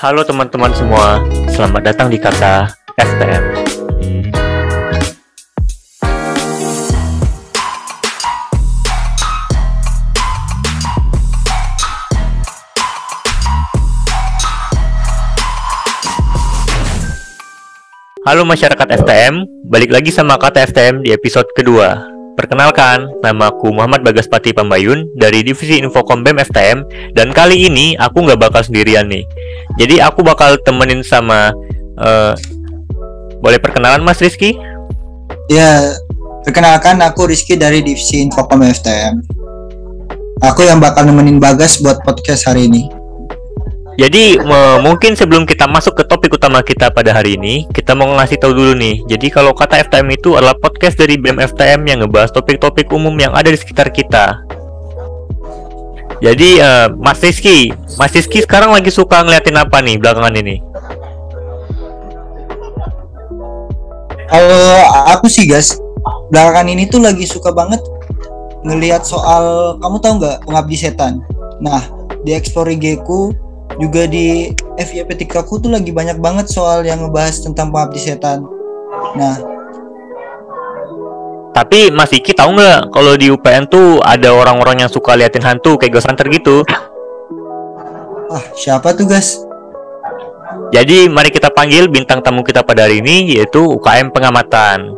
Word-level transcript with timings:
Halo 0.00 0.24
teman-teman 0.24 0.72
semua, 0.72 1.20
selamat 1.52 1.92
datang 1.92 2.08
di 2.08 2.16
Kata 2.16 2.72
STM. 2.96 3.44
Halo 18.24 18.48
masyarakat 18.48 19.04
STM, 19.04 19.44
balik 19.68 19.92
lagi 19.92 20.08
sama 20.08 20.40
Kata 20.40 20.64
STM 20.64 21.04
di 21.04 21.12
episode 21.12 21.52
kedua. 21.52 22.09
Perkenalkan, 22.40 23.20
nama 23.20 23.52
aku 23.52 23.68
Muhammad 23.68 24.00
Bagaspati 24.00 24.56
Pambayun 24.56 25.12
dari 25.12 25.44
Divisi 25.44 25.76
Infokom 25.76 26.24
BEM 26.24 26.40
STM 26.40 26.78
dan 27.12 27.36
kali 27.36 27.68
ini 27.68 28.00
aku 28.00 28.24
nggak 28.24 28.40
bakal 28.40 28.64
sendirian 28.64 29.12
nih. 29.12 29.28
Jadi 29.76 30.00
aku 30.00 30.24
bakal 30.24 30.56
temenin 30.64 31.04
sama 31.04 31.52
uh, 32.00 32.32
boleh 33.44 33.60
perkenalan 33.60 34.00
Mas 34.00 34.24
Rizky? 34.24 34.56
Ya, 35.52 35.92
perkenalkan 36.40 37.04
aku 37.04 37.28
Rizky 37.28 37.60
dari 37.60 37.84
Divisi 37.84 38.24
Infokom 38.24 38.64
STM. 38.64 39.20
Aku 40.40 40.64
yang 40.64 40.80
bakal 40.80 41.04
nemenin 41.04 41.36
Bagas 41.36 41.76
buat 41.84 42.00
podcast 42.00 42.48
hari 42.48 42.72
ini. 42.72 42.99
Jadi 44.00 44.40
mungkin 44.80 45.12
sebelum 45.12 45.44
kita 45.44 45.68
masuk 45.68 46.00
ke 46.00 46.08
topik 46.08 46.32
utama 46.32 46.64
kita 46.64 46.88
pada 46.88 47.12
hari 47.12 47.36
ini, 47.36 47.68
kita 47.68 47.92
mau 47.92 48.08
ngasih 48.16 48.40
tahu 48.40 48.56
dulu 48.56 48.72
nih. 48.72 49.04
Jadi 49.04 49.28
kalau 49.28 49.52
kata 49.52 49.76
FTM 49.76 50.16
itu 50.16 50.40
adalah 50.40 50.56
podcast 50.56 50.96
dari 50.96 51.20
BEM 51.20 51.36
FTM 51.36 51.84
yang 51.84 51.98
ngebahas 52.00 52.32
topik-topik 52.32 52.88
umum 52.96 53.12
yang 53.20 53.36
ada 53.36 53.52
di 53.52 53.60
sekitar 53.60 53.92
kita. 53.92 54.40
Jadi 56.24 56.64
uh, 56.64 56.88
Mas 56.96 57.20
Rizky, 57.20 57.76
Mas 58.00 58.16
Rizky 58.16 58.40
sekarang 58.40 58.72
lagi 58.72 58.88
suka 58.88 59.20
ngeliatin 59.20 59.60
apa 59.60 59.84
nih 59.84 60.00
belakangan 60.00 60.32
ini? 60.32 60.64
Kalau 64.32 64.80
aku 65.12 65.28
sih 65.28 65.44
guys, 65.44 65.76
belakangan 66.32 66.72
ini 66.72 66.88
tuh 66.88 67.04
lagi 67.04 67.28
suka 67.28 67.52
banget 67.52 67.84
ngelihat 68.64 69.04
soal 69.04 69.76
kamu 69.76 69.96
tahu 70.00 70.12
nggak 70.24 70.36
pengabdi 70.48 70.76
setan. 70.76 71.20
Nah 71.60 71.84
di 72.24 72.32
Explore 72.32 72.80
Geku 72.80 73.49
juga 73.80 74.04
di 74.04 74.52
FYP 74.76 75.24
Tikaku 75.24 75.58
tuh 75.58 75.72
lagi 75.72 75.90
banyak 75.90 76.20
banget 76.20 76.52
soal 76.52 76.84
yang 76.84 77.00
ngebahas 77.00 77.40
tentang 77.40 77.72
pengabdi 77.72 77.98
setan. 77.98 78.44
Nah, 79.16 79.40
tapi 81.56 81.90
Mas 81.90 82.12
Iki 82.14 82.36
tahu 82.36 82.54
nggak 82.60 82.94
kalau 82.94 83.18
di 83.18 83.32
UPN 83.32 83.66
tuh 83.66 83.98
ada 84.04 84.30
orang-orang 84.30 84.86
yang 84.86 84.90
suka 84.92 85.18
liatin 85.18 85.42
hantu 85.42 85.80
kayak 85.80 85.96
Ghost 85.96 86.06
Hunter 86.06 86.28
gitu? 86.30 86.62
Ah, 88.30 88.44
siapa 88.54 88.94
tuh, 88.94 89.10
guys? 89.10 89.42
Jadi 90.70 91.10
mari 91.10 91.34
kita 91.34 91.50
panggil 91.50 91.90
bintang 91.90 92.22
tamu 92.22 92.46
kita 92.46 92.62
pada 92.62 92.86
hari 92.86 93.02
ini 93.02 93.34
yaitu 93.34 93.58
UKM 93.58 94.14
Pengamatan. 94.14 94.94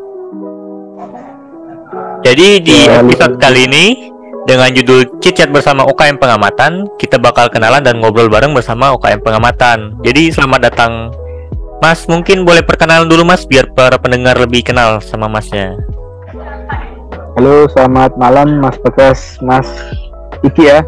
Jadi 2.23 2.61
di 2.61 2.79
ya, 2.87 3.01
episode 3.01 3.41
kali 3.41 3.67
ini 3.67 4.12
dengan 4.47 4.75
judul 4.75 5.07
Cicat 5.23 5.49
bersama 5.55 5.87
UKM 5.87 6.19
Pengamatan, 6.19 6.91
kita 6.99 7.19
bakal 7.19 7.47
kenalan 7.47 7.83
dan 7.83 8.03
ngobrol 8.03 8.27
bareng 8.27 8.51
bersama 8.55 8.91
UKM 8.99 9.23
Pengamatan. 9.23 9.95
Jadi 10.03 10.35
selamat 10.35 10.61
datang 10.73 10.93
Mas, 11.83 12.07
mungkin 12.07 12.47
boleh 12.47 12.63
perkenalan 12.63 13.11
dulu 13.11 13.27
Mas 13.27 13.43
biar 13.43 13.67
para 13.75 13.99
pendengar 13.99 14.39
lebih 14.39 14.63
kenal 14.63 15.03
sama 15.03 15.27
Masnya. 15.27 15.75
Halo, 17.35 17.67
selamat 17.75 18.15
malam 18.19 18.63
Mas 18.63 18.79
Bekas, 18.83 19.39
Mas 19.43 19.67
Iki 20.47 20.63
ya. 20.63 20.81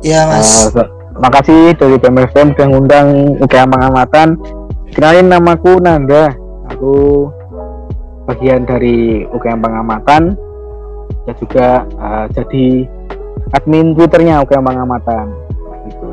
Iya 0.00 0.20
Mas. 0.28 0.72
Uh, 0.72 0.84
makasih 1.20 1.76
dari 1.76 1.96
PMFM 2.00 2.56
yang 2.56 2.70
undang 2.84 3.36
UKM 3.40 3.68
Pengamatan. 3.72 4.36
Kenalin 4.92 5.28
namaku 5.28 5.80
Nanda. 5.80 6.32
Aku 6.68 7.28
bagian 8.28 8.64
dari 8.68 9.24
UKM 9.24 9.60
Pengamatan 9.60 10.36
ya 11.28 11.32
juga 11.38 11.68
uh, 11.98 12.26
jadi 12.32 12.88
admin 13.56 13.92
twitternya 13.96 14.42
oke 14.42 14.54
pengamatan 14.54 15.30
gitu. 15.88 16.08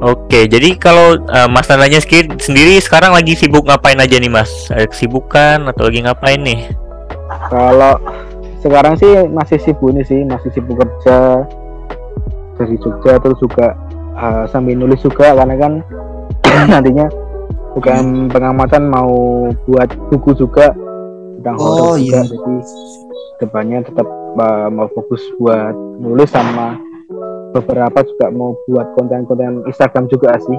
Oke, 0.00 0.48
jadi 0.48 0.80
kalau 0.80 1.20
uh, 1.28 1.48
Mas 1.48 1.68
Nandanya 1.68 2.00
sendiri 2.40 2.80
sekarang 2.80 3.12
lagi 3.12 3.36
sibuk 3.36 3.68
ngapain 3.68 4.00
aja 4.00 4.16
nih 4.16 4.32
Mas? 4.32 4.48
Ada 4.72 4.88
kesibukan 4.88 5.68
atau 5.68 5.92
lagi 5.92 6.00
ngapain 6.00 6.40
nih? 6.40 6.72
Kalau 7.52 8.00
sekarang 8.64 8.96
sih 8.96 9.28
masih 9.28 9.60
sibuk 9.60 9.92
nih 9.92 10.04
sih, 10.08 10.24
masih 10.24 10.48
sibuk 10.56 10.80
kerja 10.80 11.44
dari 12.60 12.76
Jogja 12.80 13.16
terus 13.20 13.40
juga 13.40 13.72
uh, 14.20 14.44
sambil 14.48 14.76
nulis 14.76 15.00
juga 15.00 15.32
karena 15.32 15.56
kan 15.56 15.72
nantinya 16.72 17.08
bukan 17.72 18.28
pengamatan 18.28 18.84
mau 18.92 19.48
buat 19.64 19.88
buku 20.12 20.36
juga 20.36 20.76
tentang 21.40 21.56
oh, 21.56 21.96
horor 21.96 21.96
iya. 21.96 22.20
juga 22.20 22.36
jadi 22.36 22.54
depannya 23.40 23.80
tetap 23.82 24.04
uh, 24.36 24.68
mau 24.68 24.86
fokus 24.92 25.24
buat 25.40 25.72
nulis 25.98 26.28
sama 26.28 26.76
beberapa 27.50 28.04
juga 28.06 28.30
mau 28.30 28.54
buat 28.68 28.94
konten-konten 28.94 29.66
Instagram 29.66 30.06
juga 30.06 30.38
sih. 30.38 30.58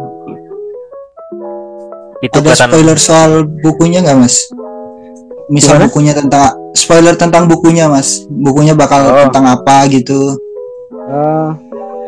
Itu 2.21 2.37
Ada 2.43 2.67
spoiler 2.67 2.97
soal 2.99 3.47
bukunya 3.63 4.03
nggak 4.03 4.17
mas? 4.19 4.35
Misal 5.47 5.77
Gimana? 5.79 5.85
bukunya 5.89 6.13
tentang 6.13 6.47
spoiler 6.75 7.15
tentang 7.17 7.43
bukunya 7.47 7.85
mas, 7.87 8.25
bukunya 8.29 8.73
bakal 8.75 9.01
oh. 9.09 9.25
tentang 9.29 9.45
apa 9.49 9.87
gitu? 9.89 10.37
Uh, 10.91 11.51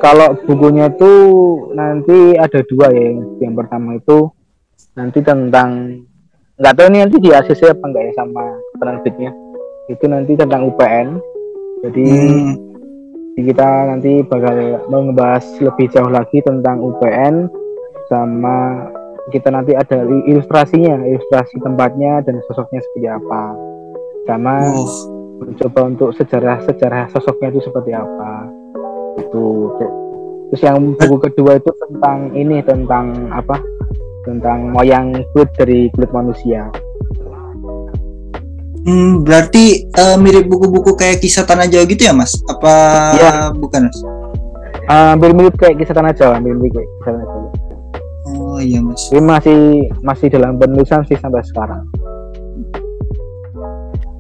kalau 0.04 0.36
bukunya 0.46 0.92
tuh 0.94 1.18
nanti 1.74 2.36
ada 2.38 2.60
dua 2.68 2.92
ya. 2.92 3.18
Yang 3.42 3.54
pertama 3.64 3.98
itu 3.98 4.30
nanti 4.94 5.20
tentang 5.26 6.02
nggak 6.54 6.74
tahu 6.78 6.88
ini 6.94 6.98
nanti 7.02 7.18
di 7.18 7.30
ACC 7.34 7.74
apa 7.74 7.84
enggak 7.90 8.04
ya 8.06 8.14
sama 8.14 8.46
penerbitnya 8.78 9.43
itu 9.92 10.06
nanti 10.08 10.38
tentang 10.40 10.72
UPN 10.72 11.20
jadi 11.84 12.08
hmm. 12.08 12.54
kita 13.44 13.68
nanti 13.92 14.24
bakal 14.24 14.80
mau 14.88 15.04
ngebahas 15.04 15.44
lebih 15.60 15.92
jauh 15.92 16.08
lagi 16.08 16.40
tentang 16.48 16.80
UPN 16.80 17.52
sama 18.08 18.88
kita 19.32 19.52
nanti 19.52 19.72
ada 19.76 20.04
ilustrasinya 20.04 21.00
ilustrasi 21.08 21.60
tempatnya 21.64 22.20
dan 22.28 22.44
sosoknya 22.48 22.84
seperti 22.84 23.08
apa. 23.08 23.44
Sama 24.28 24.54
oh. 24.68 24.88
mencoba 25.44 25.80
untuk 25.88 26.10
sejarah 26.16 26.60
sejarah 26.68 27.08
sosoknya 27.12 27.56
itu 27.56 27.62
seperti 27.64 27.92
apa. 27.96 28.48
Itu 29.20 29.76
terus 30.52 30.62
yang 30.64 30.96
buku 31.00 31.18
kedua 31.32 31.60
itu 31.60 31.72
tentang 31.88 32.36
ini 32.36 32.60
tentang 32.64 33.32
apa? 33.32 33.60
Tentang 34.24 34.72
moyang 34.72 35.12
kulit 35.36 35.52
dari 35.60 35.92
kulit 35.92 36.12
manusia 36.16 36.72
Hmm, 38.84 39.24
berarti 39.24 39.88
uh, 39.96 40.20
mirip 40.20 40.52
buku-buku 40.52 41.00
kayak 41.00 41.24
kisah 41.24 41.48
tanah 41.48 41.72
Jawa 41.72 41.88
gitu 41.88 42.04
ya, 42.04 42.12
Mas? 42.12 42.36
Apa 42.52 42.74
ya. 43.16 43.32
bukan, 43.56 43.88
Mas? 43.88 44.00
Uh, 44.92 45.16
mirip 45.16 45.56
kayak 45.56 45.80
kisah 45.80 45.96
tanah 45.96 46.12
Jawa, 46.12 46.44
mirip 46.44 46.60
kayak 46.68 46.88
kisah 47.00 47.12
tanah 47.16 47.24
Jawa. 47.24 47.48
Oh 48.28 48.60
iya, 48.60 48.84
Mas. 48.84 49.08
Ini 49.08 49.24
masih 49.24 49.60
masih 50.04 50.28
dalam 50.28 50.60
penulisan 50.60 51.00
sih 51.08 51.16
sampai 51.16 51.40
sekarang. 51.48 51.88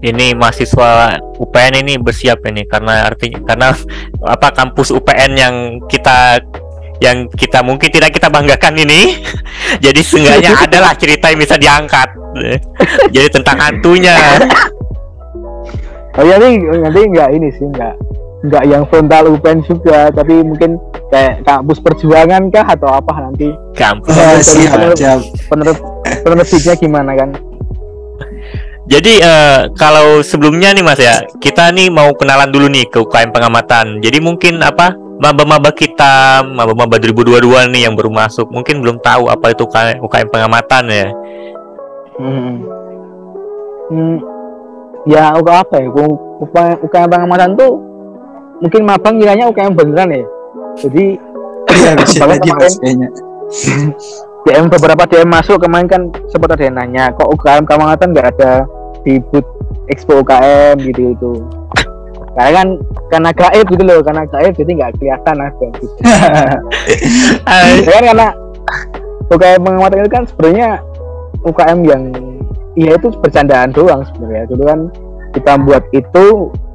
Ini 0.04 0.36
mahasiswa 0.36 1.20
UPN 1.40 1.84
ini 1.84 1.96
bersiap 2.00 2.44
ini 2.48 2.64
karena 2.64 3.08
artinya 3.08 3.44
karena 3.44 3.68
apa 4.40 4.48
kampus 4.56 4.96
UPN 4.96 5.32
yang 5.36 5.56
kita 5.92 6.40
yang 7.04 7.28
kita 7.36 7.60
mungkin 7.60 7.92
tidak 7.92 8.16
kita 8.16 8.32
banggakan 8.32 8.80
ini. 8.80 9.20
Jadi 9.84 10.00
seenggaknya 10.00 10.56
adalah 10.72 10.96
cerita 10.96 11.28
yang 11.28 11.44
bisa 11.44 11.60
diangkat 11.60 12.23
jadi 13.14 13.28
tentang 13.30 13.58
hantunya. 13.60 14.16
Oh 16.14 16.22
ya 16.22 16.38
nih 16.38 16.62
nanti 16.62 17.02
nggak 17.10 17.30
ini 17.34 17.50
sih 17.58 17.66
nggak 17.74 17.94
nggak 18.44 18.64
yang 18.68 18.84
frontal 18.92 19.34
UPN 19.34 19.64
juga 19.66 20.12
tapi 20.12 20.44
mungkin 20.44 20.76
kayak 21.10 21.42
kampus 21.48 21.80
perjuangan 21.80 22.52
kah 22.52 22.68
atau 22.68 22.90
apa 22.92 23.14
nanti? 23.18 23.50
Kampus. 23.74 24.14
Oh, 24.14 24.38
siap, 24.94 25.22
penerus 25.50 25.80
penerbitnya 26.22 26.76
gimana 26.78 27.12
kan? 27.18 27.30
Jadi 28.84 29.24
uh, 29.24 29.72
kalau 29.80 30.20
sebelumnya 30.20 30.76
nih 30.76 30.84
mas 30.84 31.00
ya 31.00 31.24
kita 31.40 31.72
nih 31.72 31.88
mau 31.88 32.12
kenalan 32.20 32.52
dulu 32.52 32.68
nih 32.68 32.84
ke 32.92 33.00
UKM 33.00 33.32
pengamatan. 33.32 34.04
Jadi 34.04 34.20
mungkin 34.20 34.60
apa? 34.60 34.94
Maba-maba 35.24 35.72
kita 35.72 36.44
maba-maba 36.44 37.00
2022 37.00 37.72
nih 37.72 37.88
yang 37.88 37.96
baru 37.96 38.12
masuk 38.12 38.52
mungkin 38.52 38.84
belum 38.84 39.00
tahu 39.00 39.32
apa 39.32 39.56
itu 39.56 39.64
UKM 40.04 40.28
pengamatan 40.28 40.84
ya 40.92 41.08
Hmm. 42.20 42.56
hmm. 43.90 44.18
Ya 45.04 45.36
UKM 45.36 45.60
apa 45.68 45.76
ya? 45.84 45.88
UKM, 46.84 47.08
pengamatan 47.12 47.60
tuh 47.60 47.72
mungkin 48.64 48.82
mabang 48.88 49.20
kiranya 49.20 49.52
UKM 49.52 49.74
beneran 49.76 50.14
ya. 50.14 50.24
Jadi 50.80 51.06
ya, 51.84 51.92
jadi 52.00 52.50
mas 52.56 52.76
kayaknya. 52.80 53.10
DM 54.44 54.68
beberapa 54.68 55.08
DM 55.08 55.30
masuk 55.32 55.64
kemarin 55.64 55.88
kan 55.88 56.12
sempat 56.28 56.60
ada 56.60 56.64
yang 56.68 56.76
nanya 56.76 57.16
kok 57.16 57.32
UKM 57.32 57.64
pengamatan 57.64 58.12
nggak 58.12 58.28
ada 58.36 58.68
di 59.08 59.20
booth 59.32 59.48
Expo 59.88 60.20
UKM 60.20 60.84
gitu 60.84 61.16
itu 61.16 61.34
karena 62.36 62.52
kan 62.52 62.68
karena 63.08 63.30
gaib 63.32 63.66
gitu 63.72 63.84
loh 63.88 64.00
karena 64.04 64.28
gaib 64.28 64.54
jadi 64.60 64.72
nggak 64.76 64.92
kelihatan 65.00 65.36
ada 65.40 65.68
gitu. 65.80 65.96
kan 67.96 68.04
karena 68.04 68.28
UKM 69.32 69.62
pengamatan 69.64 69.98
itu 70.04 70.12
kan 70.12 70.24
sebenarnya 70.28 70.70
UKM 71.44 71.80
yang 71.84 72.04
ya 72.74 72.98
itu 72.98 73.14
bercandaan 73.22 73.70
doang 73.70 74.02
sebenarnya 74.08 74.50
dulu 74.50 74.64
kan 74.66 74.80
kita 75.34 75.54
buat 75.62 75.84
itu 75.94 76.26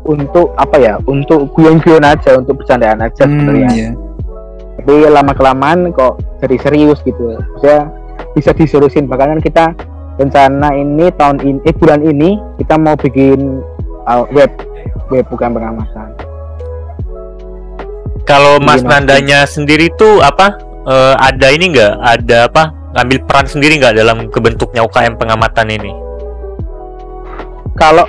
untuk 0.07 0.55
apa 0.57 0.77
ya 0.79 0.95
untuk 1.05 1.51
guyon-guyon 1.53 2.03
aja 2.03 2.39
untuk 2.39 2.63
bercandaan 2.63 3.03
aja 3.03 3.27
Hmm, 3.27 3.35
sebenarnya 3.45 3.69
iya. 3.75 3.91
tapi 4.79 4.95
lama 5.11 5.33
kelamaan 5.35 5.91
kok 5.93 6.17
jadi 6.39 6.57
serius 6.61 7.03
gitu 7.03 7.37
ya 7.61 7.89
bisa 8.33 8.55
diseriusin 8.55 9.11
bahkan 9.11 9.37
kan 9.37 9.43
kita 9.43 9.65
rencana 10.19 10.75
ini 10.75 11.11
tahun 11.15 11.39
ini 11.43 11.59
eh 11.63 11.75
bulan 11.75 12.01
ini 12.03 12.39
kita 12.59 12.75
mau 12.79 12.95
bikin 12.95 13.63
uh, 14.07 14.23
web 14.31 14.51
web 15.11 15.25
bukan 15.29 15.51
pengamatan 15.53 16.09
Kalau 18.23 18.61
Mas 18.61 18.85
Iya. 18.85 18.93
Nandanya 18.93 19.39
sendiri 19.49 19.89
tuh 19.97 20.21
apa? 20.21 20.53
eh, 20.85 21.15
ada 21.17 21.49
ini 21.49 21.73
nggak? 21.73 21.95
Ada 21.97 22.39
apa? 22.45 22.77
Ngambil 22.97 23.19
peran 23.29 23.47
sendiri 23.47 23.77
nggak 23.81 23.97
dalam 23.97 24.19
kebentuknya 24.33 24.85
UKM 24.87 25.21
pengamatan 25.21 25.69
ini? 25.69 26.09
kalau 27.79 28.05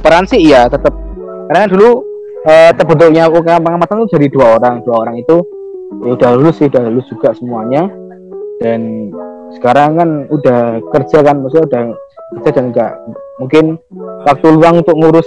peran 0.00 0.24
sih 0.24 0.38
iya 0.38 0.70
tetap 0.70 0.94
karena 1.50 1.66
kan 1.66 1.70
dulu 1.74 1.90
eh, 2.46 2.70
terbentuknya 2.78 3.26
UKM 3.26 3.60
pengamatan 3.60 4.06
itu 4.06 4.14
jadi 4.16 4.26
dua 4.30 4.46
orang. 4.56 4.74
Dua 4.86 4.96
orang 5.02 5.18
itu 5.18 5.36
ya 6.06 6.14
udah 6.14 6.30
lulus 6.38 6.62
sih 6.62 6.70
udah 6.70 6.82
lulus 6.86 7.10
juga 7.10 7.34
semuanya. 7.34 7.90
Dan 8.62 9.10
sekarang 9.58 9.98
kan 9.98 10.08
udah 10.30 10.78
kerja 10.94 11.26
kan 11.26 11.42
maksudnya 11.42 11.66
udah 11.66 11.82
kerja 12.38 12.50
dan 12.54 12.64
enggak 12.70 12.92
mungkin 13.42 13.64
waktu 14.22 14.46
luang 14.46 14.86
untuk 14.86 14.94
ngurus 14.94 15.26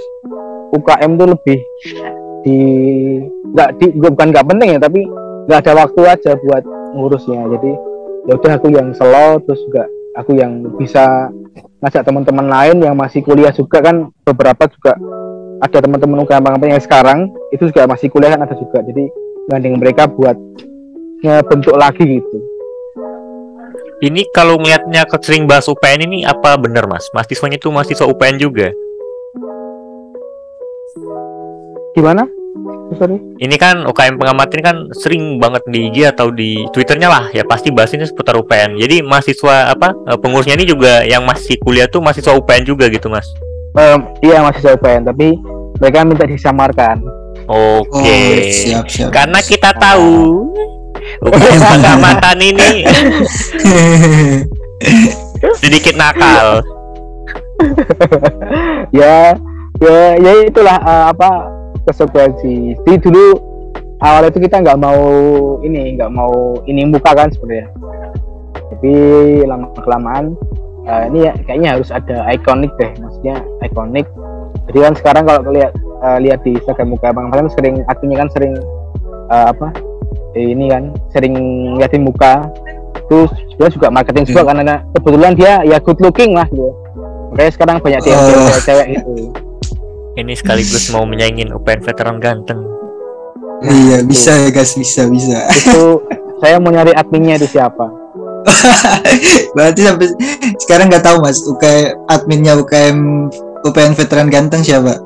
UKM 0.72 1.20
itu 1.20 1.26
lebih 1.28 1.60
di 2.48 2.60
nggak 3.52 3.70
di 3.84 3.86
bukan 4.00 4.32
nggak 4.32 4.48
penting 4.48 4.70
ya 4.78 4.80
tapi 4.80 5.04
nggak 5.52 5.60
ada 5.60 5.74
waktu 5.84 6.02
aja 6.08 6.32
buat 6.40 6.64
ngurusnya. 6.96 7.52
Jadi 7.52 7.72
ya 8.28 8.34
udah 8.40 8.54
aku 8.56 8.68
yang 8.72 8.92
slow 8.96 9.40
terus 9.44 9.60
juga 9.68 9.84
aku 10.16 10.38
yang 10.38 10.64
bisa 10.80 11.30
ngajak 11.84 12.04
teman-teman 12.08 12.48
lain 12.48 12.78
yang 12.84 12.96
masih 12.96 13.20
kuliah 13.26 13.52
juga 13.52 13.84
kan 13.84 14.08
beberapa 14.24 14.68
juga 14.72 14.96
ada 15.64 15.78
teman-teman 15.80 16.24
UKM 16.28 16.64
yang 16.68 16.84
sekarang 16.84 17.20
itu 17.52 17.72
juga 17.72 17.88
masih 17.88 18.08
kuliah 18.12 18.36
kan 18.36 18.48
ada 18.48 18.56
juga 18.56 18.80
jadi 18.84 19.04
gandeng 19.52 19.76
mereka 19.80 20.08
buat 20.08 20.36
ngebentuk 21.24 21.76
lagi 21.76 22.20
gitu 22.20 22.38
Ini 24.04 24.28
kalau 24.36 24.60
ngelihatnya 24.60 25.08
ke 25.08 25.16
sering 25.24 25.48
bahas 25.48 25.64
UPN 25.72 26.12
ini 26.12 26.28
apa 26.28 26.60
bener 26.60 26.84
Mas? 26.92 27.08
Mahasiswanya 27.16 27.56
tuh 27.56 27.72
mahasiswa 27.72 28.04
UPN 28.04 28.36
juga. 28.36 28.76
gimana 31.94 32.26
sorry 32.98 33.18
Ini 33.42 33.56
kan 33.60 33.84
UKM 33.86 34.16
pengamatan 34.18 34.60
kan 34.64 34.78
sering 34.96 35.38
banget 35.42 35.64
di 35.70 35.92
IG 35.92 35.98
atau 36.10 36.32
di 36.32 36.64
Twitternya 36.72 37.10
lah 37.10 37.24
ya 37.34 37.44
pasti 37.44 37.70
bahasinnya 37.70 38.08
seputar 38.08 38.40
UPN. 38.40 38.80
Jadi 38.80 39.04
mahasiswa 39.04 39.74
apa 39.74 39.94
eh, 40.08 40.18
pengurusnya 40.18 40.56
ini 40.56 40.66
juga 40.66 41.04
yang 41.04 41.28
masih 41.28 41.60
kuliah 41.62 41.90
tuh 41.90 42.00
mahasiswa 42.00 42.34
UPN 42.34 42.64
juga 42.64 42.88
gitu 42.88 43.12
Mas. 43.12 43.28
Em, 43.74 44.00
iya 44.22 44.46
masih 44.46 44.62
saya 44.62 44.74
UPN 44.78 45.02
tapi 45.10 45.34
mereka 45.82 46.06
minta 46.06 46.30
disamarkan 46.30 47.02
Oke. 47.50 48.00
Oh, 48.00 48.52
siap 48.54 48.86
siap. 48.88 49.10
Karena 49.12 49.40
kita 49.44 49.76
tahu 49.76 50.48
UKM 51.28 51.60
pengamatan 51.76 52.38
ini 52.40 52.72
sedikit 55.62 56.00
nakal. 56.00 56.64
ya 59.00 59.36
ya 59.84 60.00
ya 60.20 60.32
itulah 60.48 60.80
eh, 60.80 61.06
apa 61.12 61.30
konsekuensi. 61.86 62.78
Jadi 62.84 62.98
dulu 63.04 63.26
awal 64.00 64.28
itu 64.28 64.40
kita 64.40 64.60
nggak 64.60 64.80
mau 64.80 65.02
ini 65.64 65.96
nggak 65.96 66.12
mau 66.12 66.60
ini 66.68 66.88
muka 66.88 67.12
kan 67.14 67.30
sebenarnya. 67.32 67.68
Tapi 68.74 68.94
lama 69.46 69.68
kelamaan 69.80 70.36
eh, 70.84 71.04
ini 71.12 71.20
ya 71.30 71.34
kayaknya 71.48 71.70
harus 71.80 71.90
ada 71.92 72.28
ikonik 72.32 72.72
deh 72.80 72.92
maksudnya 73.00 73.36
ikonik. 73.64 74.08
Jadi 74.72 74.80
kan 74.80 74.94
sekarang 74.96 75.24
kalau 75.28 75.52
lihat 75.52 75.72
eh, 75.78 76.18
lihat 76.24 76.40
di 76.44 76.56
Instagram 76.58 76.96
muka 76.96 77.12
bang 77.12 77.28
kan 77.32 77.46
sering 77.54 77.76
artinya 77.88 78.26
kan 78.26 78.30
sering 78.34 78.54
eh, 79.32 79.46
apa 79.52 79.68
ini 80.34 80.66
kan 80.72 80.84
sering 81.14 81.34
liatin 81.78 82.04
muka. 82.04 82.44
Terus 83.12 83.30
dia 83.60 83.70
juga 83.70 83.88
marketing 83.92 84.26
juga 84.26 84.42
Hmm. 84.42 84.50
karena 84.56 84.76
kebetulan 84.96 85.34
dia 85.36 85.54
ya 85.66 85.78
good 85.82 86.00
looking 86.02 86.34
lah 86.34 86.48
gitu. 86.50 86.72
Makanya 87.34 87.52
sekarang 87.52 87.78
banyak 87.82 88.02
dia 88.06 88.14
Oh. 88.14 88.22
cewek-cewek 88.30 88.88
itu 88.94 89.14
Ini 90.14 90.34
sekaligus 90.38 90.94
mau 90.94 91.10
menyaingin 91.10 91.50
UPN 91.54 91.82
veteran 91.82 92.18
ganteng. 92.22 92.62
Iya 93.64 94.04
bisa 94.04 94.36
ya 94.36 94.50
guys 94.52 94.76
bisa 94.76 95.08
bisa. 95.08 95.48
itu 95.56 96.04
saya 96.44 96.60
mau 96.60 96.68
nyari 96.76 96.92
adminnya 96.92 97.40
itu 97.40 97.56
siapa 97.56 97.88
Berarti 99.56 99.88
sampai 99.88 100.08
sekarang 100.60 100.92
nggak 100.92 101.06
tahu 101.08 101.24
mas 101.24 101.40
UKM 101.48 101.96
adminnya 102.12 102.60
UKM 102.60 103.00
UPN 103.64 103.96
veteran 103.96 104.28
ganteng 104.28 104.60
siapa? 104.68 105.00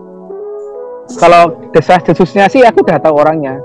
kalau 1.16 1.56
desa 1.72 2.04
desusnya 2.04 2.52
sih 2.52 2.68
aku 2.68 2.84
udah 2.84 3.00
tahu 3.00 3.16
orangnya 3.24 3.56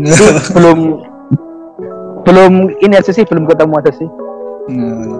belum 0.56 0.96
belum 2.24 2.52
ini 2.80 2.94
aja 2.96 3.12
sih 3.12 3.28
belum 3.28 3.44
ketemu 3.44 3.74
aja 3.84 3.92
sih 3.92 4.08
Hmm. 4.66 5.15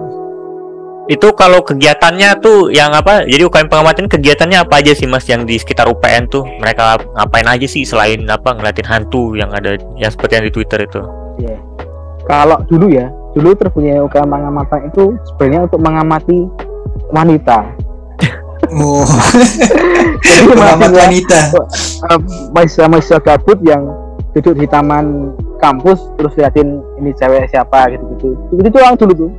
Itu 1.07 1.31
kalau 1.35 1.63
kegiatannya 1.63 2.43
tuh 2.43 2.67
yang 2.71 2.91
apa? 2.91 3.23
Jadi 3.23 3.47
UKM 3.47 3.71
pengamatan 3.71 4.11
kegiatannya 4.11 4.59
apa 4.67 4.83
aja 4.83 4.91
sih 4.91 5.07
Mas 5.07 5.23
yang 5.31 5.47
di 5.47 5.55
sekitar 5.55 5.87
UPN 5.87 6.27
tuh? 6.27 6.43
Mereka 6.59 7.15
ngapain 7.15 7.47
aja 7.47 7.63
sih 7.63 7.87
selain 7.87 8.27
apa 8.27 8.51
ngeliatin 8.51 8.83
hantu 8.83 9.35
yang 9.39 9.47
ada 9.55 9.79
yang 9.95 10.11
seperti 10.11 10.35
yang 10.35 10.45
di 10.47 10.53
Twitter 10.53 10.83
itu? 10.83 11.01
Iya. 11.37 11.57
kalau 12.25 12.57
dulu 12.67 12.89
ya 12.89 13.07
dulu 13.37 13.53
terpunya 13.53 14.01
UKM 14.01 14.27
pengamatan 14.27 14.89
itu 14.89 15.15
sebenarnya 15.31 15.69
untuk 15.69 15.79
mengamati 15.79 16.37
wanita 17.13 17.59
Oh, 18.73 19.05
jadi 20.27 20.49
pengamat 20.51 20.91
wanita. 20.91 21.39
eh, 22.11 22.19
mahasiswa-mahasiswa 22.51 23.21
gabut 23.23 23.61
yang 23.63 23.85
duduk 24.35 24.59
di 24.59 24.67
taman 24.67 25.31
kampus 25.63 26.03
terus 26.19 26.35
liatin 26.35 26.83
ini 26.99 27.15
cewek 27.15 27.47
siapa 27.47 27.89
gitu-gitu 27.95 28.35
itu 28.59 28.69
doang 28.69 28.93
dulu 28.99 29.13
tuh 29.15 29.31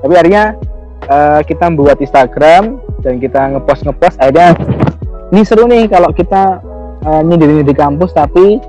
tapi 0.00 0.14
akhirnya 0.16 0.54
eh, 1.08 1.40
kita 1.46 1.72
buat 1.72 1.96
Instagram 1.96 2.76
dan 3.00 3.14
kita 3.16 3.56
ngepost 3.56 3.86
ngepost. 3.86 4.16
Akhirnya 4.20 4.52
ini 5.30 5.42
seru 5.46 5.64
nih 5.70 5.88
kalau 5.88 6.10
kita 6.12 6.60
eh, 7.06 7.22
nyindirin 7.24 7.64
di 7.64 7.74
kampus 7.76 8.12
tapi 8.12 8.60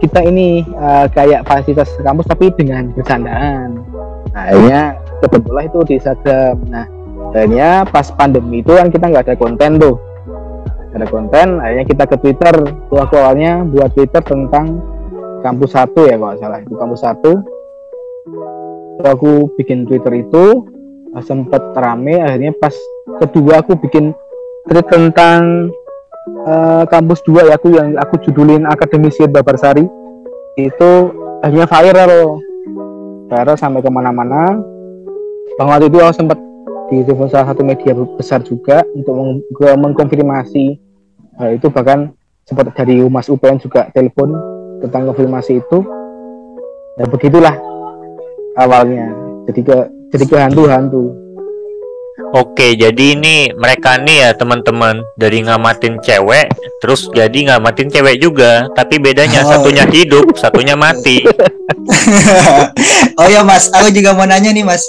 kita 0.00 0.24
ini 0.24 0.64
eh, 0.64 1.06
kayak 1.12 1.44
fasilitas 1.44 1.92
kampus 2.00 2.30
tapi 2.30 2.48
dengan 2.56 2.88
bercandaan. 2.96 3.82
Nah, 4.32 4.50
akhirnya 4.50 4.82
kebetulan 5.22 5.64
itu 5.68 5.78
di 5.86 5.92
Instagram. 6.00 6.56
Nah 6.72 6.86
akhirnya 7.34 7.82
pas 7.90 8.06
pandemi 8.14 8.62
itu 8.62 8.72
kan 8.78 8.88
kita 8.88 9.10
nggak 9.10 9.24
ada 9.26 9.36
konten 9.36 9.82
tuh. 9.82 9.96
Ada 10.94 11.06
konten 11.10 11.58
akhirnya 11.58 11.86
kita 11.86 12.04
ke 12.06 12.16
Twitter. 12.22 12.54
Tuh 12.86 12.98
aku 13.02 13.18
awalnya 13.18 13.66
buat 13.66 13.90
Twitter 13.98 14.22
tentang 14.22 14.78
kampus 15.42 15.74
satu 15.74 16.06
ya 16.06 16.14
kalau 16.14 16.38
salah. 16.38 16.62
Itu 16.62 16.74
kampus 16.78 17.00
satu. 17.02 17.32
Aku 19.04 19.52
bikin 19.58 19.84
Twitter 19.84 20.22
itu 20.22 20.64
sempet 21.22 21.62
rame. 21.78 22.18
Akhirnya 22.18 22.50
pas 22.58 22.74
kedua 23.22 23.62
aku 23.62 23.78
bikin 23.78 24.10
tweet 24.66 24.86
tentang 24.90 25.70
eh, 26.48 26.84
kampus 26.90 27.22
dua 27.22 27.46
ya 27.46 27.54
aku 27.60 27.76
yang 27.76 27.94
aku 28.00 28.18
judulin 28.26 28.66
akademisi 28.66 29.28
Babarsari. 29.30 29.86
Itu 30.58 30.90
akhirnya 31.44 31.68
viral. 31.70 32.40
Viral 33.30 33.56
sampai 33.58 33.84
ke 33.84 33.90
mana-mana. 33.92 34.58
Bang 35.54 35.70
waktu 35.70 35.86
itu 35.86 36.02
aku 36.02 36.14
sempat 36.14 36.38
di 36.90 37.00
telepon 37.06 37.30
salah 37.30 37.54
satu 37.54 37.62
media 37.62 37.94
besar 38.18 38.42
juga 38.42 38.82
untuk 38.94 39.14
meng- 39.14 39.42
mengkonfirmasi. 39.80 40.78
Hal 41.38 41.58
itu 41.58 41.70
bahkan 41.70 42.10
sempat 42.46 42.70
dari 42.76 43.00
Humas 43.00 43.26
UPN 43.30 43.58
juga 43.58 43.88
telepon 43.94 44.34
tentang 44.82 45.10
konfirmasi 45.10 45.62
itu. 45.62 45.78
Dan 46.94 47.06
begitulah 47.10 47.58
awalnya 48.54 49.23
jadi 49.48 49.60
ke 49.60 49.76
jadi 50.14 50.24
ke 50.24 50.36
hantu-hantu 50.38 51.24
Oke, 52.34 52.74
jadi 52.74 53.14
ini 53.14 53.54
mereka 53.54 53.94
nih 53.94 54.26
ya 54.26 54.30
teman-teman 54.34 55.06
dari 55.14 55.46
ngamatin 55.46 56.02
cewek, 56.02 56.50
terus 56.82 57.06
jadi 57.14 57.54
ngamatin 57.54 57.86
cewek 57.86 58.18
juga, 58.18 58.66
tapi 58.74 58.98
bedanya 58.98 59.46
Oh. 59.46 59.54
satunya 59.54 59.86
hidup, 59.86 60.34
satunya 60.34 60.74
mati. 60.74 61.22
oh 63.22 63.28
ya 63.30 63.46
mas, 63.46 63.70
aku 63.70 63.94
juga 63.94 64.18
mau 64.18 64.26
nanya 64.26 64.50
nih 64.50 64.66
mas. 64.66 64.82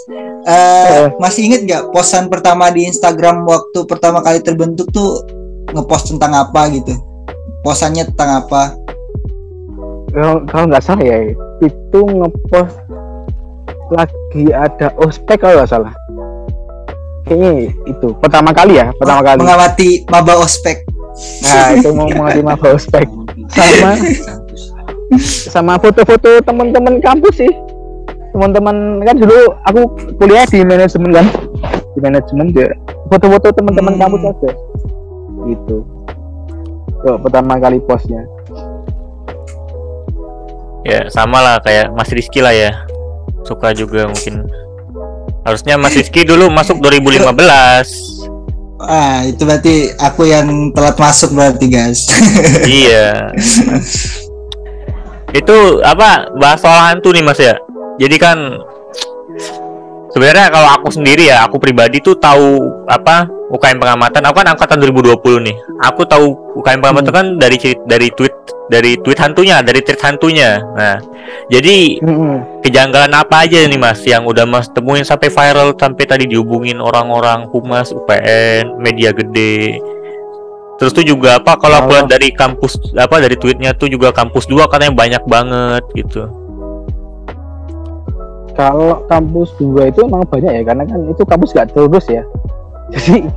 Eh, 0.45 0.50
Eh. 0.50 1.05
masih 1.21 1.45
inget 1.50 1.62
nggak 1.69 1.93
posan 1.93 2.33
pertama 2.33 2.74
di 2.74 2.89
Instagram 2.89 3.45
waktu 3.45 3.77
pertama 3.85 4.25
kali 4.25 4.41
terbentuk 4.41 4.89
tuh 4.89 5.21
ngepost 5.69 6.17
tentang 6.17 6.33
apa 6.33 6.65
gitu? 6.74 6.97
Posannya 7.62 8.09
tentang 8.09 8.41
apa? 8.41 8.74
kalau 10.50 10.65
nggak 10.71 10.79
salah 10.79 11.03
ya 11.03 11.17
itu 11.59 12.00
ngepost 12.00 12.79
lagi 13.91 14.15
ada 14.51 14.92
ospek 15.00 15.39
kalau 15.39 15.63
nggak 15.63 15.72
salah. 15.72 15.94
Kayaknya 17.25 17.74
itu 17.89 18.08
pertama 18.22 18.51
kali 18.54 18.77
ya 18.77 18.92
pertama 19.00 19.22
kali. 19.24 19.39
Mengamati 19.42 19.89
maba 20.12 20.34
ospek. 20.44 20.84
nah 21.48 21.72
itu 21.72 21.89
mau 21.96 22.12
menerima 22.12 22.54
ospek. 22.75 23.08
Sama 23.56 23.92
sama 25.56 25.74
foto-foto 25.80 26.44
teman-teman 26.44 27.00
kampus 27.00 27.39
sih. 27.39 27.51
Teman-teman 28.36 29.00
kan 29.08 29.15
dulu 29.15 29.56
aku 29.63 29.82
kuliah 30.20 30.44
di 30.44 30.60
manajemen 30.68 31.15
kan? 31.15 31.25
Di 31.96 32.00
manajemen 32.04 32.51
dia. 32.51 32.68
Foto-foto 33.08 33.48
teman-teman 33.56 33.96
Hmm. 33.96 34.01
kampus 34.04 34.22
aja. 34.27 34.51
Gitu. 35.46 35.77
Tuh, 37.06 37.18
pertama 37.22 37.56
kali 37.62 37.80
posnya. 37.86 38.25
Ya 40.86 41.10
sama 41.10 41.42
lah 41.42 41.56
kayak 41.63 41.94
Mas 41.98 42.12
Rizky 42.13 42.42
lah 42.46 42.54
ya. 42.54 42.74
Suka 43.46 43.72
juga 43.78 44.10
mungkin. 44.10 44.50
Harusnya 45.46 45.78
Mas 45.78 45.94
Rizky 45.94 46.25
dulu 46.25 46.50
masuk 46.50 46.82
2015. 46.82 47.22
Ah, 48.82 49.24
itu 49.24 49.46
berarti 49.46 49.94
aku 50.02 50.25
yang 50.28 50.74
telat 50.74 50.98
masuk 50.98 51.38
berarti, 51.38 51.70
guys. 51.70 52.10
iya. 52.66 53.30
Itu 55.32 55.80
apa 55.86 56.34
bahas 56.36 56.60
soal 56.60 56.92
hantu 56.92 57.14
nih 57.14 57.24
Mas 57.24 57.38
ya. 57.38 57.56
Jadi 58.02 58.18
kan 58.18 58.38
sebenarnya 60.12 60.50
kalau 60.50 60.70
aku 60.82 60.90
sendiri 60.92 61.30
ya, 61.30 61.46
aku 61.46 61.62
pribadi 61.62 62.02
tuh 62.02 62.18
tahu 62.18 62.66
apa 62.90 63.30
UKM 63.54 63.78
pengamatan. 63.78 64.25
Aku 64.25 64.36
kan 64.42 64.50
angkatan 64.50 64.82
2020 64.82 65.46
nih. 65.46 65.56
Aku 65.86 66.02
tahu 66.10 66.34
UKM 66.58 66.82
pengamatan 66.82 67.14
kan 67.14 67.25
dari 67.38 67.62
dari 67.86 68.10
tweet 68.18 68.34
dari 68.65 68.98
tweet 68.98 69.19
hantunya, 69.22 69.62
dari 69.62 69.79
tweet 69.86 70.01
hantunya. 70.01 70.57
Nah, 70.74 70.98
jadi 71.53 72.01
kejanggalan 72.65 73.13
apa 73.13 73.45
aja 73.45 73.62
nih 73.65 73.77
mas 73.77 74.01
yang 74.05 74.25
udah 74.25 74.45
mas 74.50 74.69
temuin 74.74 75.05
sampai 75.05 75.29
viral 75.29 75.77
sampai 75.77 76.05
tadi 76.05 76.25
dihubungin 76.25 76.81
orang-orang 76.81 77.45
humas 77.53 77.93
UPN 77.93 78.81
media 78.81 79.13
gede 79.13 79.77
terus 80.75 80.91
tuh 80.91 81.07
juga 81.07 81.39
apa 81.39 81.55
kalau 81.55 81.88
Oh. 81.88 82.03
dari 82.03 82.36
kampus 82.36 82.91
apa 83.00 83.24
dari 83.24 83.39
tweetnya 83.39 83.72
tuh 83.72 83.88
juga 83.88 84.12
kampus 84.12 84.43
2 84.50 84.67
katanya 84.67 84.91
banyak 84.91 85.24
banget 85.24 85.84
gitu 85.95 86.27
kalau 88.55 89.03
kampus 89.12 89.51
dua 89.60 89.91
itu 89.91 90.03
emang 90.07 90.24
banyak 90.27 90.51
ya 90.51 90.63
karena 90.63 90.84
kan 90.88 91.00
itu 91.12 91.24
kampus 91.27 91.51
gak 91.51 91.75
terus 91.75 92.05
ya 92.07 92.24
jadi 92.91 93.27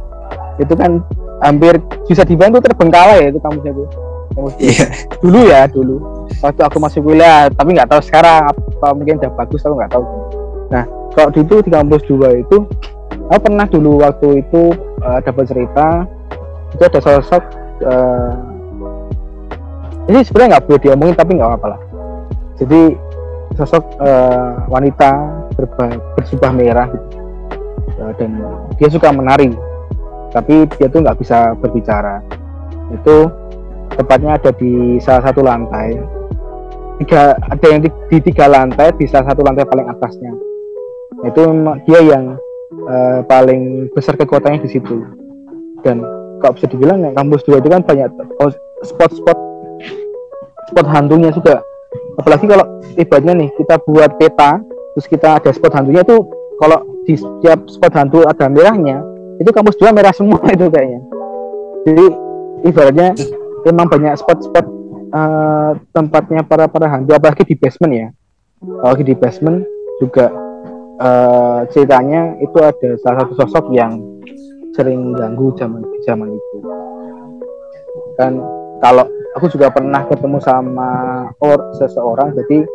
itu 0.58 0.74
kan 0.74 1.02
hampir 1.42 1.78
bisa 2.06 2.22
dibilang 2.26 2.54
itu 2.54 2.62
terbengkalai 2.62 3.26
ya 3.26 3.28
itu 3.30 3.38
kampusnya 3.42 3.72
dua. 3.74 3.88
Iya. 4.58 4.86
dulu 5.18 5.40
ya 5.50 5.66
dulu 5.66 5.96
waktu 6.38 6.62
aku 6.62 6.78
masih 6.78 7.02
kuliah 7.02 7.50
tapi 7.50 7.74
nggak 7.74 7.90
tahu 7.90 8.00
sekarang 8.06 8.46
apa 8.46 8.88
mungkin 8.94 9.18
udah 9.18 9.32
bagus 9.34 9.66
aku 9.66 9.74
nggak 9.74 9.92
tahu 9.92 10.04
nah 10.70 10.84
kalau 11.16 11.30
itu 11.34 11.54
di 11.64 11.70
kampus 11.74 12.02
dua 12.06 12.38
itu 12.38 12.62
aku 13.28 13.40
pernah 13.42 13.66
dulu 13.66 13.98
waktu 13.98 14.46
itu 14.46 14.62
eh, 15.02 15.18
dapat 15.26 15.44
cerita 15.50 16.06
itu 16.70 16.82
ada 16.86 17.00
sosok 17.02 17.42
eh, 17.82 18.32
ini 20.08 20.22
sebenarnya 20.22 20.56
nggak 20.56 20.64
boleh 20.70 20.80
diomongin 20.80 21.16
tapi 21.18 21.30
nggak 21.34 21.48
apa-apa 21.50 21.66
lah 21.74 21.80
jadi 22.62 22.82
sosok 23.58 23.84
eh, 24.02 24.50
wanita 24.70 25.10
bersubah 26.14 26.52
merah 26.54 26.86
gitu. 26.94 27.18
Eh, 27.98 28.12
dan 28.22 28.30
dia 28.78 28.88
suka 28.88 29.10
menari 29.10 29.50
tapi 30.30 30.68
dia 30.76 30.86
tuh 30.86 31.02
nggak 31.02 31.18
bisa 31.18 31.56
berbicara 31.58 32.22
itu 32.94 33.26
tepatnya 33.96 34.36
ada 34.36 34.50
di 34.52 34.98
salah 35.00 35.22
satu 35.30 35.40
lantai. 35.40 35.96
Tiga 36.98 37.38
ada 37.38 37.66
yang 37.70 37.80
di, 37.80 37.90
di 38.10 38.18
tiga 38.18 38.50
lantai 38.50 38.90
di 38.98 39.06
salah 39.06 39.30
satu 39.32 39.46
lantai 39.46 39.64
paling 39.64 39.86
atasnya. 39.86 40.32
Itu 41.24 41.42
dia 41.86 42.00
yang 42.02 42.34
eh, 42.90 43.20
paling 43.24 43.92
besar 43.94 44.18
kekuatannya 44.18 44.66
di 44.66 44.70
situ. 44.70 44.98
Dan 45.86 46.02
kalau 46.42 46.52
bisa 46.58 46.66
dibilang 46.70 47.02
yang 47.02 47.14
kampus 47.14 47.46
dua 47.46 47.62
itu 47.62 47.70
kan 47.70 47.82
banyak 47.86 48.10
oh, 48.42 48.50
spot-spot 48.82 49.38
spot 50.74 50.86
hantunya 50.90 51.30
juga. 51.32 51.62
Apalagi 52.18 52.50
kalau 52.50 52.66
ibaratnya 52.98 53.34
nih 53.46 53.48
kita 53.56 53.78
buat 53.86 54.18
peta 54.18 54.58
terus 54.94 55.06
kita 55.06 55.38
ada 55.38 55.50
spot 55.54 55.70
hantunya 55.70 56.02
itu 56.02 56.18
kalau 56.58 56.82
di 57.06 57.14
setiap 57.14 57.62
spot 57.70 57.94
hantu 57.94 58.26
ada 58.26 58.50
merahnya 58.50 58.98
itu 59.38 59.50
kampus 59.54 59.78
dua 59.78 59.94
merah 59.94 60.10
semua 60.10 60.42
itu 60.54 60.66
kayaknya. 60.66 61.00
Jadi 61.86 62.06
ibaratnya 62.66 63.14
emang 63.68 63.86
banyak 63.88 64.16
spot-spot 64.18 64.66
eh, 65.12 65.72
tempatnya 65.92 66.42
para 66.44 66.66
para 66.68 66.88
hantu 66.88 67.14
apalagi 67.14 67.44
di 67.44 67.56
basement 67.56 67.92
ya. 67.94 68.08
Apalagi 68.82 69.04
di 69.06 69.14
basement 69.14 69.62
juga 70.00 70.26
eh, 70.98 71.60
ceritanya 71.72 72.36
itu 72.42 72.58
ada 72.58 72.90
salah 73.04 73.24
satu 73.24 73.34
sosok 73.44 73.64
yang 73.72 74.00
sering 74.74 75.14
ganggu 75.14 75.52
zaman 75.56 75.82
zaman 76.04 76.34
itu. 76.34 76.58
Dan 78.18 78.42
kalau 78.82 79.06
aku 79.38 79.46
juga 79.50 79.70
pernah 79.70 80.06
ketemu 80.06 80.38
sama 80.42 80.90
or 81.38 81.58
seseorang 81.78 82.34
jadi 82.34 82.66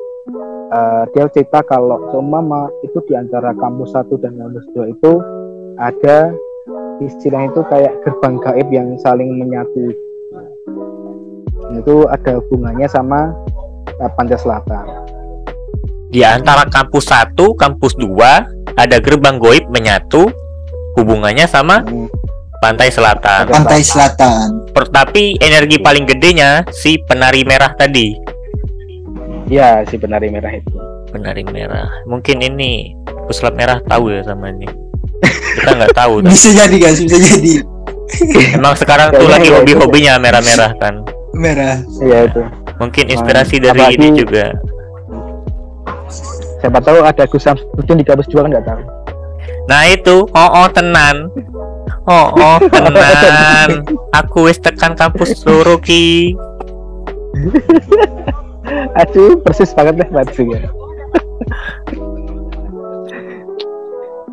eh, 0.71 1.03
dia 1.11 1.25
cerita 1.31 1.59
kalau 1.63 1.99
seumpama 2.11 2.71
itu 2.85 2.99
di 3.07 3.13
antara 3.17 3.51
kampus 3.55 3.91
satu 3.91 4.15
dan 4.19 4.39
kampus 4.39 4.65
dua 4.71 4.85
itu 4.91 5.13
ada 5.79 6.31
istilah 7.01 7.49
itu 7.49 7.61
kayak 7.67 7.93
gerbang 8.05 8.35
gaib 8.39 8.67
yang 8.69 8.89
saling 9.01 9.35
menyatu 9.35 9.91
itu 11.75 12.05
ada 12.05 12.37
hubungannya 12.39 12.85
sama 12.85 13.33
eh, 13.87 14.11
pantai 14.13 14.37
selatan. 14.37 14.85
Di 16.09 16.21
antara 16.21 16.65
kampus 16.65 17.09
1 17.09 17.33
kampus 17.57 17.97
2 17.97 18.77
ada 18.77 18.97
gerbang 18.97 19.37
goib 19.37 19.65
menyatu 19.69 20.29
hubungannya 20.93 21.45
sama 21.45 21.81
Hmm, 21.81 22.05
pantai 22.59 22.93
selatan. 22.93 23.49
Pantai 23.49 23.81
Selatan. 23.81 24.69
Per- 24.69 24.93
tapi 24.93 25.33
energi 25.37 25.77
paling 25.77 26.05
gedenya 26.05 26.61
si 26.69 27.01
penari 27.01 27.41
merah 27.41 27.73
tadi. 27.73 28.13
Ya 29.49 29.81
si 29.85 29.97
penari 29.97 30.29
merah 30.29 30.53
itu. 30.53 30.69
Penari 31.09 31.41
merah. 31.43 31.89
Mungkin 32.05 32.41
ini 32.41 32.93
pesulap 33.25 33.53
merah 33.53 33.81
tahu 33.83 34.13
ya 34.13 34.21
sama 34.21 34.49
ini. 34.49 34.65
Kita 35.57 35.71
nggak 35.73 35.93
tahu 35.93 36.21
Bisa 36.29 36.49
jadi, 36.53 36.75
guys, 36.77 36.99
bisa 36.99 37.17
jadi. 37.17 37.61
emang 38.53 38.77
sekarang 38.77 39.09
tuh 39.09 39.25
lagi 39.25 39.49
hobi-hobinya 39.49 40.21
merah-merah 40.21 40.77
kan 40.77 41.01
Merah. 41.33 41.81
iya 41.99 42.25
itu. 42.25 42.41
Mungkin 42.77 43.05
inspirasi 43.09 43.57
Ah, 43.57 43.61
dari 43.65 43.79
apalagi- 43.83 43.97
ini 43.97 44.07
juga. 44.15 44.45
Siapa 46.57 46.79
tahu 46.79 47.01
ada 47.01 47.23
Gus 47.25 47.41
Samsudin 47.41 47.97
di 47.97 48.05
kampus 48.05 48.29
dua 48.29 48.45
kan 48.45 48.53
nggak 48.53 48.65
tahu. 48.65 48.81
Nah 49.65 49.81
itu. 49.85 50.15
Oh 50.27 50.49
oh 50.55 50.67
tenan. 50.69 51.27
Oh 52.05 52.27
oh 52.31 52.57
tenan. 52.77 53.83
Aku 54.13 54.45
wis 54.45 54.57
tekan 54.57 54.93
kampus 54.93 55.41
loro 55.43 55.75
ki. 55.77 56.37
Aduh 58.95 59.41
persis 59.41 59.73
banget 59.73 59.99
deh 59.99 60.07
berarti 60.07 60.43
ya 60.47 60.61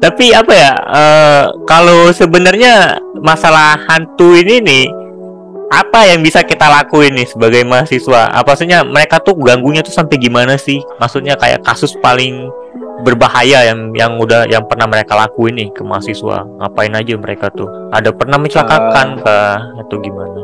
tapi 0.00 0.32
apa 0.32 0.52
ya 0.54 0.72
eh, 0.72 1.44
kalau 1.66 2.08
sebenarnya 2.08 2.96
masalah 3.20 3.76
hantu 3.84 4.32
ini 4.32 4.56
nih 4.58 4.84
apa 5.70 6.02
yang 6.02 6.26
bisa 6.26 6.42
kita 6.42 6.66
lakuin 6.66 7.14
nih 7.14 7.30
sebagai 7.30 7.62
mahasiswa? 7.62 8.26
Apa 8.34 8.58
maksudnya 8.58 8.82
mereka 8.82 9.22
tuh 9.22 9.38
ganggunya 9.38 9.86
tuh 9.86 9.94
sampai 9.94 10.18
gimana 10.18 10.58
sih? 10.58 10.82
Maksudnya 10.98 11.38
kayak 11.38 11.62
kasus 11.62 11.94
paling 12.02 12.50
berbahaya 13.06 13.70
yang 13.70 13.94
yang 13.94 14.18
udah 14.18 14.50
yang 14.50 14.66
pernah 14.66 14.90
mereka 14.90 15.14
lakuin 15.14 15.54
nih 15.54 15.70
ke 15.70 15.86
mahasiswa. 15.86 16.42
Ngapain 16.42 16.90
aja 16.90 17.14
mereka 17.14 17.54
tuh? 17.54 17.70
Ada 17.94 18.10
pernah 18.10 18.42
mencelakakan 18.42 19.22
kah? 19.22 19.62
Atau 19.86 20.02
gimana? 20.02 20.40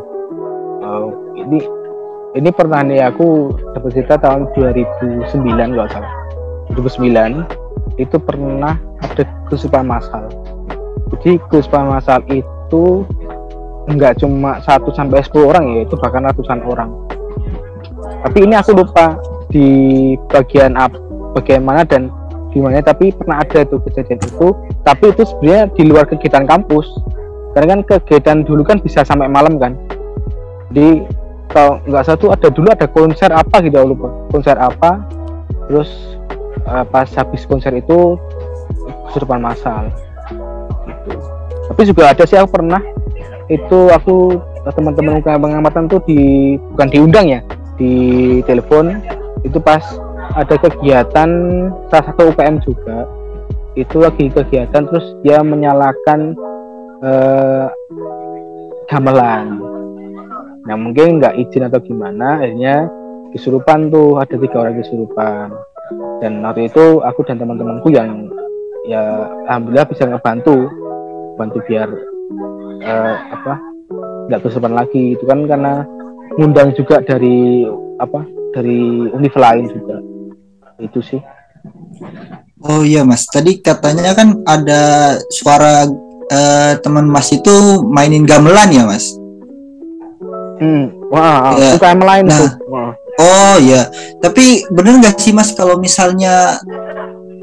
Oh, 0.87 1.11
ini 1.35 1.59
ini 2.39 2.51
pernah 2.55 2.87
nih 2.87 3.03
aku 3.11 3.51
dapat 3.75 3.99
cerita 3.99 4.15
tahun 4.23 4.47
2009 4.55 5.27
kalau 5.75 5.91
salah. 5.91 6.13
2009 6.71 7.99
itu 7.99 8.17
pernah 8.23 8.79
ada 9.03 9.27
kesusahan 9.51 9.91
masal. 9.91 10.31
Jadi 11.19 11.43
kesusahan 11.51 11.91
masal 11.91 12.23
itu 12.31 13.03
enggak 13.87 14.19
cuma 14.19 14.59
1 14.63 14.83
sampai 14.93 15.23
10 15.23 15.51
orang 15.51 15.65
ya 15.75 15.81
itu 15.87 15.95
bahkan 15.99 16.27
ratusan 16.27 16.61
orang. 16.67 16.91
Tapi 18.27 18.39
ini 18.43 18.55
aku 18.59 18.75
lupa 18.75 19.19
di 19.51 19.69
bagian 20.31 20.75
apa 20.75 20.99
bagian 21.39 21.63
mana 21.63 21.87
dan 21.87 22.11
gimana 22.51 22.83
tapi 22.83 23.15
pernah 23.15 23.43
ada 23.43 23.63
itu 23.63 23.79
kejadian 23.87 24.19
itu. 24.19 24.49
Tapi 24.83 25.05
itu 25.15 25.23
sebenarnya 25.23 25.65
di 25.75 25.83
luar 25.87 26.05
kegiatan 26.11 26.45
kampus. 26.45 26.87
Karena 27.55 27.79
kan 27.79 27.81
kegiatan 27.89 28.39
dulu 28.45 28.63
kan 28.67 28.83
bisa 28.83 29.07
sampai 29.07 29.31
malam 29.31 29.57
kan. 29.57 29.79
Jadi 30.75 31.07
kalau 31.49 31.81
nggak 31.89 32.05
satu 32.05 32.35
ada 32.35 32.49
dulu 32.53 32.69
ada 32.69 32.85
konser 32.91 33.31
apa 33.33 33.63
gitu 33.63 33.77
aku 33.79 33.89
lupa. 33.95 34.09
Konser 34.35 34.57
apa 34.59 35.07
terus 35.71 35.91
eh, 36.67 36.85
pas 36.91 37.07
habis 37.07 37.43
konser 37.47 37.73
itu 37.79 38.19
kesurupan 39.11 39.41
massal. 39.41 39.89
Gitu. 39.91 41.19
tapi 41.67 41.83
juga 41.83 42.15
ada 42.15 42.23
sih 42.27 42.39
aku 42.39 42.63
pernah 42.63 42.79
itu 43.47 43.79
aku 43.95 44.39
eh, 44.67 44.73
teman-teman 44.75 45.23
pengamatan 45.23 45.87
tuh 45.87 46.03
di 46.07 46.55
bukan 46.75 46.89
diundang 46.91 47.27
ya 47.31 47.41
di 47.79 47.95
telepon. 48.47 48.99
Itu 49.47 49.63
pas 49.63 49.83
ada 50.35 50.59
kegiatan 50.59 51.31
salah 51.93 52.05
satu 52.11 52.35
UKM 52.35 52.59
juga. 52.67 53.07
Itu 53.79 54.03
lagi 54.03 54.33
kegiatan 54.33 54.89
terus 54.91 55.07
dia 55.23 55.45
menyalakan 55.47 56.35
eh, 57.05 57.67
gamelan. 58.91 59.63
Nah 60.67 60.75
mungkin 60.75 61.23
nggak 61.23 61.39
izin 61.39 61.71
atau 61.71 61.79
gimana 61.79 62.43
akhirnya 62.43 62.91
kesurupan 63.31 63.95
tuh 63.95 64.19
ada 64.19 64.35
tiga 64.35 64.57
orang 64.67 64.83
kesurupan. 64.83 65.55
Dan 66.19 66.43
waktu 66.43 66.67
itu 66.67 66.99
aku 67.07 67.23
dan 67.23 67.39
teman-temanku 67.39 67.95
yang 67.95 68.27
ya 68.91 69.31
alhamdulillah 69.47 69.87
bisa 69.87 70.07
ngebantu 70.07 70.67
bantu 71.37 71.59
biar 71.69 71.91
uh, 72.83 73.17
apa 73.33 73.55
nggak 74.27 74.41
kesusahan 74.43 74.75
lagi 74.75 75.15
itu 75.15 75.25
kan 75.25 75.47
karena 75.47 75.87
ngundang 76.37 76.75
juga 76.75 77.01
dari 77.01 77.65
apa 77.97 78.27
dari 78.53 79.09
univ 79.13 79.35
lain 79.37 79.65
juga. 79.71 79.97
Itu 80.81 81.01
sih. 81.01 81.21
Oh 82.65 82.83
iya 82.83 83.05
mas. 83.05 83.29
Tadi 83.29 83.61
katanya 83.61 84.17
kan 84.17 84.41
ada 84.49 85.15
suara 85.29 85.87
uh, 86.33 86.73
teman 86.81 87.07
mas 87.07 87.29
itu 87.33 87.85
mainin 87.87 88.25
gamelan 88.25 88.73
ya 88.73 88.85
mas? 88.89 89.13
Hmm. 90.57 90.89
Wah 91.13 91.55
ya. 91.55 91.77
suka 91.77 91.93
lain 91.93 92.25
nah, 92.27 92.39
tuh. 92.41 92.51
Wah. 92.73 92.93
oh 93.21 93.57
iya. 93.61 93.89
Tapi 94.25 94.65
bener 94.73 94.99
nggak 95.05 95.21
sih 95.21 95.33
mas 95.37 95.53
kalau 95.53 95.77
misalnya 95.77 96.59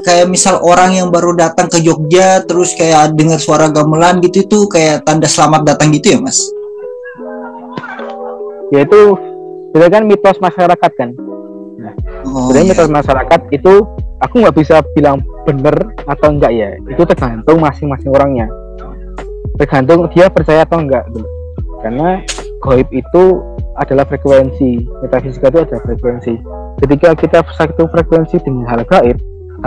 kayak 0.04 0.28
misal 0.28 0.60
orang 0.62 1.00
yang 1.00 1.08
baru 1.10 1.34
datang 1.34 1.72
ke 1.72 1.80
Jogja 1.80 2.44
terus 2.44 2.76
kayak 2.76 3.16
dengar 3.16 3.40
suara 3.40 3.72
gamelan 3.72 4.20
gitu 4.20 4.44
itu 4.44 4.60
kayak 4.68 5.08
tanda 5.08 5.26
selamat 5.26 5.74
datang 5.74 5.96
gitu 5.96 6.14
ya 6.14 6.20
mas? 6.20 6.40
Ya 8.76 8.84
itu 8.84 9.02
itu 9.74 9.86
kan 9.88 10.04
mitos 10.06 10.38
masyarakat 10.44 10.92
kan. 11.00 11.10
Nah 11.80 11.94
oh, 12.28 12.52
iya. 12.52 12.68
mitos 12.68 12.92
masyarakat 12.92 13.40
itu 13.56 13.74
aku 14.20 14.36
nggak 14.44 14.56
bisa 14.60 14.84
bilang 14.94 15.24
benar 15.48 15.76
atau 16.06 16.28
enggak 16.36 16.52
ya. 16.52 16.76
Itu 16.92 17.08
tergantung 17.08 17.64
masing-masing 17.64 18.12
orangnya. 18.12 18.48
Tergantung 19.56 20.12
dia 20.12 20.28
percaya 20.28 20.68
atau 20.68 20.84
enggak 20.84 21.08
karena 21.84 22.24
goib 22.64 22.88
itu 22.96 23.44
adalah 23.76 24.08
frekuensi. 24.08 24.88
Metafisika 25.04 25.52
itu 25.52 25.60
adalah 25.68 25.84
frekuensi. 25.84 26.34
Ketika 26.80 27.10
kita 27.16 27.40
satu 27.56 27.92
frekuensi 27.92 28.40
dengan 28.40 28.68
hal 28.72 28.88
gaib 28.88 29.20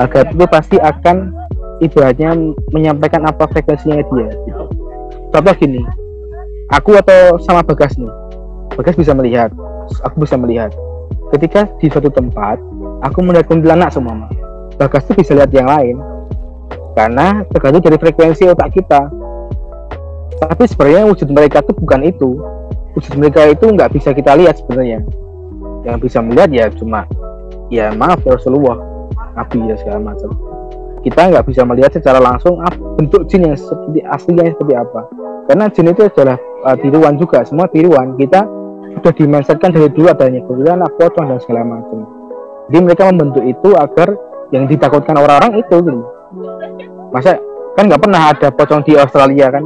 gaib 0.04 0.28
itu 0.36 0.44
pasti 0.52 0.76
akan 0.76 1.32
ibaratnya 1.80 2.36
menyampaikan 2.76 3.24
apa 3.24 3.48
frekuensinya 3.48 4.04
dia 4.04 4.28
gitu. 4.44 4.64
contoh 5.32 5.54
gini 5.56 5.80
aku 6.68 7.00
atau 7.00 7.40
sama 7.40 7.64
Bagas 7.64 7.96
nih 7.96 8.26
Bagas 8.76 8.92
bisa 8.92 9.16
melihat, 9.16 9.48
aku 10.04 10.28
bisa 10.28 10.36
melihat. 10.36 10.68
Ketika 11.32 11.64
di 11.80 11.88
suatu 11.88 12.12
tempat, 12.12 12.60
aku 13.00 13.24
melihat 13.24 13.48
kuntilanak 13.48 13.88
semua. 13.88 14.28
Bagas 14.76 15.08
tuh 15.08 15.16
bisa 15.16 15.32
lihat 15.32 15.48
yang 15.56 15.64
lain, 15.64 15.96
karena 16.92 17.40
tergantung 17.48 17.80
dari 17.80 17.96
frekuensi 17.96 18.52
otak 18.52 18.76
kita. 18.76 19.08
Tapi 20.36 20.68
sebenarnya 20.68 21.08
wujud 21.08 21.28
mereka 21.32 21.64
itu 21.64 21.72
bukan 21.72 22.00
itu. 22.04 22.30
Wujud 22.92 23.16
mereka 23.16 23.48
itu 23.48 23.64
nggak 23.64 23.96
bisa 23.96 24.12
kita 24.12 24.36
lihat 24.36 24.60
sebenarnya. 24.60 25.00
Yang 25.88 25.96
bisa 26.04 26.18
melihat 26.20 26.50
ya 26.52 26.64
cuma, 26.76 27.08
ya 27.72 27.96
maaf 27.96 28.20
Rasulullah, 28.28 28.76
Nabi 29.36 29.58
ya 29.68 29.76
segala 29.76 30.00
macam. 30.12 30.32
Kita 31.04 31.30
nggak 31.30 31.46
bisa 31.46 31.62
melihat 31.62 31.92
secara 31.94 32.18
langsung 32.18 32.58
bentuk 32.98 33.28
jin 33.30 33.46
yang 33.46 33.54
seperti 33.54 34.02
aslinya 34.02 34.50
seperti 34.50 34.74
apa. 34.74 35.00
Karena 35.46 35.70
jin 35.70 35.92
itu 35.94 36.02
adalah 36.10 36.36
uh, 36.66 36.76
tiruan 36.80 37.14
juga, 37.14 37.46
semua 37.46 37.70
tiruan. 37.70 38.18
Kita 38.18 38.42
sudah 38.98 39.12
dimensetkan 39.14 39.70
dari 39.70 39.86
dulu 39.92 40.10
adanya 40.10 40.42
anak 40.74 40.90
pocong 40.98 41.30
dan 41.30 41.38
segala 41.44 41.62
macam. 41.62 42.08
Jadi 42.66 42.78
mereka 42.82 43.02
membentuk 43.12 43.44
itu 43.46 43.70
agar 43.78 44.18
yang 44.50 44.66
ditakutkan 44.66 45.14
orang-orang 45.14 45.62
itu 45.62 45.76
gitu. 45.78 46.02
Masa 47.14 47.38
kan 47.78 47.86
nggak 47.86 48.02
pernah 48.02 48.34
ada 48.34 48.48
pocong 48.50 48.82
di 48.82 48.98
Australia 48.98 49.46
kan? 49.54 49.64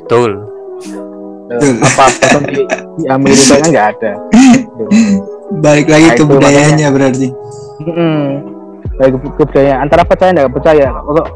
Betul. 0.00 0.30
Eh, 1.50 1.74
apa 1.82 2.04
pocong 2.08 2.44
di, 2.48 2.62
di 2.96 3.04
Amerika 3.10 3.60
kan 3.60 3.68
nggak 3.68 3.88
ada. 3.98 4.12
Balik 5.66 5.86
lagi 5.90 6.08
nah, 6.08 6.16
ke 6.16 6.22
budayanya 6.24 6.88
berarti. 6.94 7.28
Hmm, 7.84 8.59
baik 9.00 9.16
ke 9.16 9.42
budaya 9.48 9.80
antara 9.80 10.04
percaya 10.04 10.36
dan 10.36 10.52
percaya. 10.52 10.92
Untuk 11.08 11.26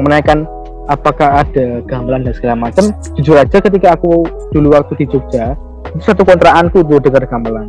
menaikkan 0.00 0.48
apakah 0.88 1.44
ada 1.44 1.84
gamelan 1.84 2.24
dan 2.24 2.32
segala 2.32 2.56
macam, 2.56 2.88
jujur 3.20 3.36
aja 3.36 3.60
ketika 3.60 3.94
aku 4.00 4.24
dulu 4.56 4.72
waktu 4.72 4.96
di 4.96 5.04
Jogja, 5.12 5.52
itu 5.92 6.00
satu 6.00 6.24
kontraanku 6.24 6.80
tuh 6.80 6.96
dengar 6.98 7.28
gamelan. 7.28 7.68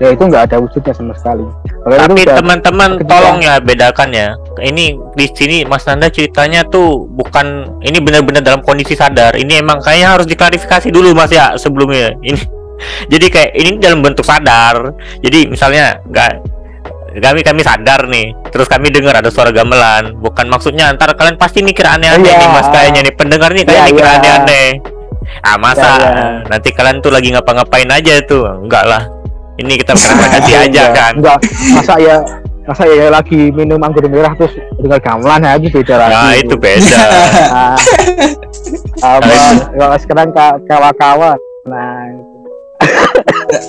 Ya 0.00 0.16
itu 0.16 0.24
nggak 0.24 0.48
ada 0.48 0.56
wujudnya 0.64 0.96
sama 0.96 1.12
sekali. 1.12 1.44
Makanya 1.84 2.08
tapi 2.08 2.22
teman-teman 2.24 2.90
tolong 3.04 3.44
ya 3.44 3.60
bedakan 3.60 4.08
ya. 4.16 4.32
Ini 4.56 4.96
di 5.12 5.26
sini 5.28 5.68
Mas 5.68 5.84
Nanda 5.84 6.08
ceritanya 6.08 6.64
tuh 6.64 7.04
bukan 7.04 7.76
ini 7.84 8.00
benar-benar 8.00 8.40
dalam 8.40 8.64
kondisi 8.64 8.96
sadar. 8.96 9.36
Ini 9.36 9.60
emang 9.60 9.84
kayaknya 9.84 10.16
harus 10.16 10.24
diklarifikasi 10.24 10.88
dulu 10.88 11.12
Mas 11.12 11.28
ya 11.28 11.52
sebelumnya. 11.60 12.16
Ini 12.24 12.40
jadi 13.12 13.26
kayak 13.28 13.50
ini 13.60 13.70
dalam 13.76 14.00
bentuk 14.00 14.24
sadar. 14.24 14.96
Jadi 15.20 15.52
misalnya 15.52 16.00
nggak 16.08 16.59
kami 17.18 17.40
kami 17.42 17.60
sadar 17.66 18.06
nih. 18.06 18.30
Terus 18.54 18.70
kami 18.70 18.94
dengar 18.94 19.18
ada 19.18 19.30
suara 19.34 19.50
gamelan. 19.50 20.14
Bukan 20.22 20.46
maksudnya 20.46 20.86
antar 20.86 21.18
kalian 21.18 21.34
pasti 21.34 21.66
mikir 21.66 21.82
aneh-aneh 21.82 22.30
iya. 22.30 22.38
nih 22.38 22.48
mas 22.54 22.68
kayaknya 22.70 23.00
nih. 23.10 23.14
Pendengar 23.18 23.50
nih 23.50 23.64
kayak 23.66 23.82
iya, 23.82 23.88
mikir 23.90 24.06
iya. 24.06 24.14
aneh-aneh. 24.22 24.68
Ah 25.42 25.56
masa? 25.58 25.90
Ya, 25.98 25.98
ya. 25.98 26.26
nanti 26.46 26.68
kalian 26.74 26.98
tuh 27.02 27.10
lagi 27.10 27.34
ngapa-ngapain 27.34 27.90
aja 27.90 28.22
tuh. 28.22 28.46
Enggak 28.62 28.84
lah. 28.86 29.02
Ini 29.58 29.72
kita 29.82 29.92
kasih 29.98 30.56
aja 30.70 30.82
kan? 30.94 31.12
Enggak. 31.18 31.38
Masa 31.74 31.94
ya 31.98 32.16
masa 32.68 32.86
ya 32.86 33.10
lagi 33.10 33.50
minum 33.50 33.82
anggur 33.82 34.06
merah 34.06 34.30
terus 34.38 34.54
dengar 34.78 35.02
gamelan 35.02 35.42
aja 35.42 35.66
beda 35.66 35.94
lagi. 35.98 36.14
Nah 36.14 36.34
itu 36.38 36.54
beda. 36.54 37.02
Nah, 39.00 39.16
apa 39.16 39.36
kalau 39.72 39.96
sekarang 39.96 40.28
kawa-kawa. 40.68 41.32
Nah 41.64 41.99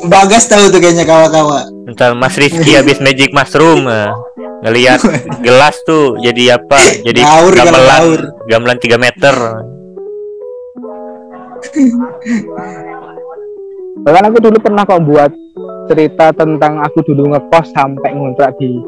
Bagas 0.06 0.46
tahu 0.46 0.70
tuh 0.70 0.80
kayaknya 0.82 1.06
kawa-kawa. 1.06 1.66
Entar 1.90 2.14
Mas 2.14 2.38
Rizky 2.38 2.78
habis 2.78 3.02
magic 3.02 3.34
mushroom 3.34 3.90
uh, 3.90 4.14
ngelihat 4.62 5.02
gelas 5.46 5.76
tuh 5.84 6.18
jadi 6.22 6.62
apa? 6.62 7.02
Jadi 7.02 7.22
gamelan, 7.58 8.30
gamelan 8.46 8.78
3 8.78 8.98
meter. 9.02 9.36
Bahkan 14.02 14.24
aku 14.34 14.38
dulu 14.42 14.58
pernah 14.62 14.84
kok 14.86 15.04
buat 15.06 15.32
cerita 15.90 16.34
tentang 16.34 16.82
aku 16.82 17.06
dulu 17.06 17.34
ngekos 17.36 17.74
sampai 17.74 18.16
ngontrak 18.16 18.58
di 18.58 18.80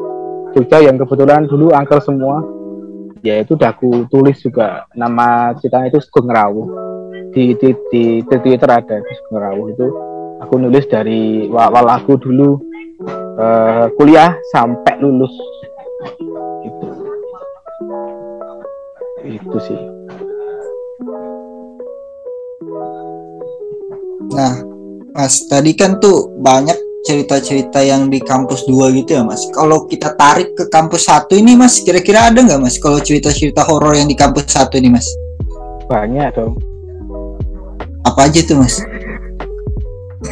Jogja 0.54 0.78
yang 0.78 0.94
kebetulan 0.98 1.50
dulu 1.50 1.74
angker 1.74 1.98
semua. 1.98 2.42
Ya 3.24 3.40
itu 3.40 3.56
udah 3.56 3.72
aku 3.72 4.04
tulis 4.12 4.36
juga 4.38 4.84
nama 4.92 5.56
ceritanya 5.58 5.90
itu 5.90 5.98
Sugeng 6.04 6.30
Rawuh. 6.30 6.68
Di, 7.34 7.50
di, 7.58 7.74
di, 7.90 8.22
di 8.22 8.36
Twitter 8.38 8.70
ada 8.70 8.96
di 9.00 9.12
Sugeng 9.18 9.40
Rawuh 9.42 9.66
itu 9.74 9.86
aku 10.44 10.60
nulis 10.60 10.84
dari 10.92 11.48
awal 11.48 11.88
aku 11.88 12.20
dulu 12.20 12.60
uh, 13.40 13.88
kuliah 13.96 14.36
sampai 14.52 15.00
lulus 15.00 15.32
itu 16.68 16.86
itu 19.24 19.58
sih 19.64 19.80
Nah, 24.34 24.50
Mas, 25.14 25.46
tadi 25.46 25.78
kan 25.78 26.02
tuh 26.02 26.26
banyak 26.42 26.74
cerita-cerita 27.06 27.78
yang 27.86 28.10
di 28.10 28.18
kampus 28.18 28.66
2 28.66 28.90
gitu 28.98 29.14
ya, 29.14 29.22
Mas. 29.22 29.46
Kalau 29.54 29.86
kita 29.86 30.18
tarik 30.18 30.58
ke 30.58 30.66
kampus 30.66 31.06
satu 31.06 31.38
ini, 31.38 31.54
Mas, 31.54 31.78
kira-kira 31.78 32.32
ada 32.32 32.42
nggak, 32.42 32.58
Mas, 32.58 32.74
kalau 32.82 32.98
cerita-cerita 32.98 33.62
horor 33.62 33.94
yang 33.94 34.10
di 34.10 34.18
kampus 34.18 34.50
satu 34.50 34.74
ini, 34.74 34.90
Mas? 34.90 35.06
Banyak 35.86 36.34
dong. 36.34 36.58
Apa 38.02 38.26
aja 38.26 38.42
tuh, 38.42 38.58
Mas? 38.58 38.82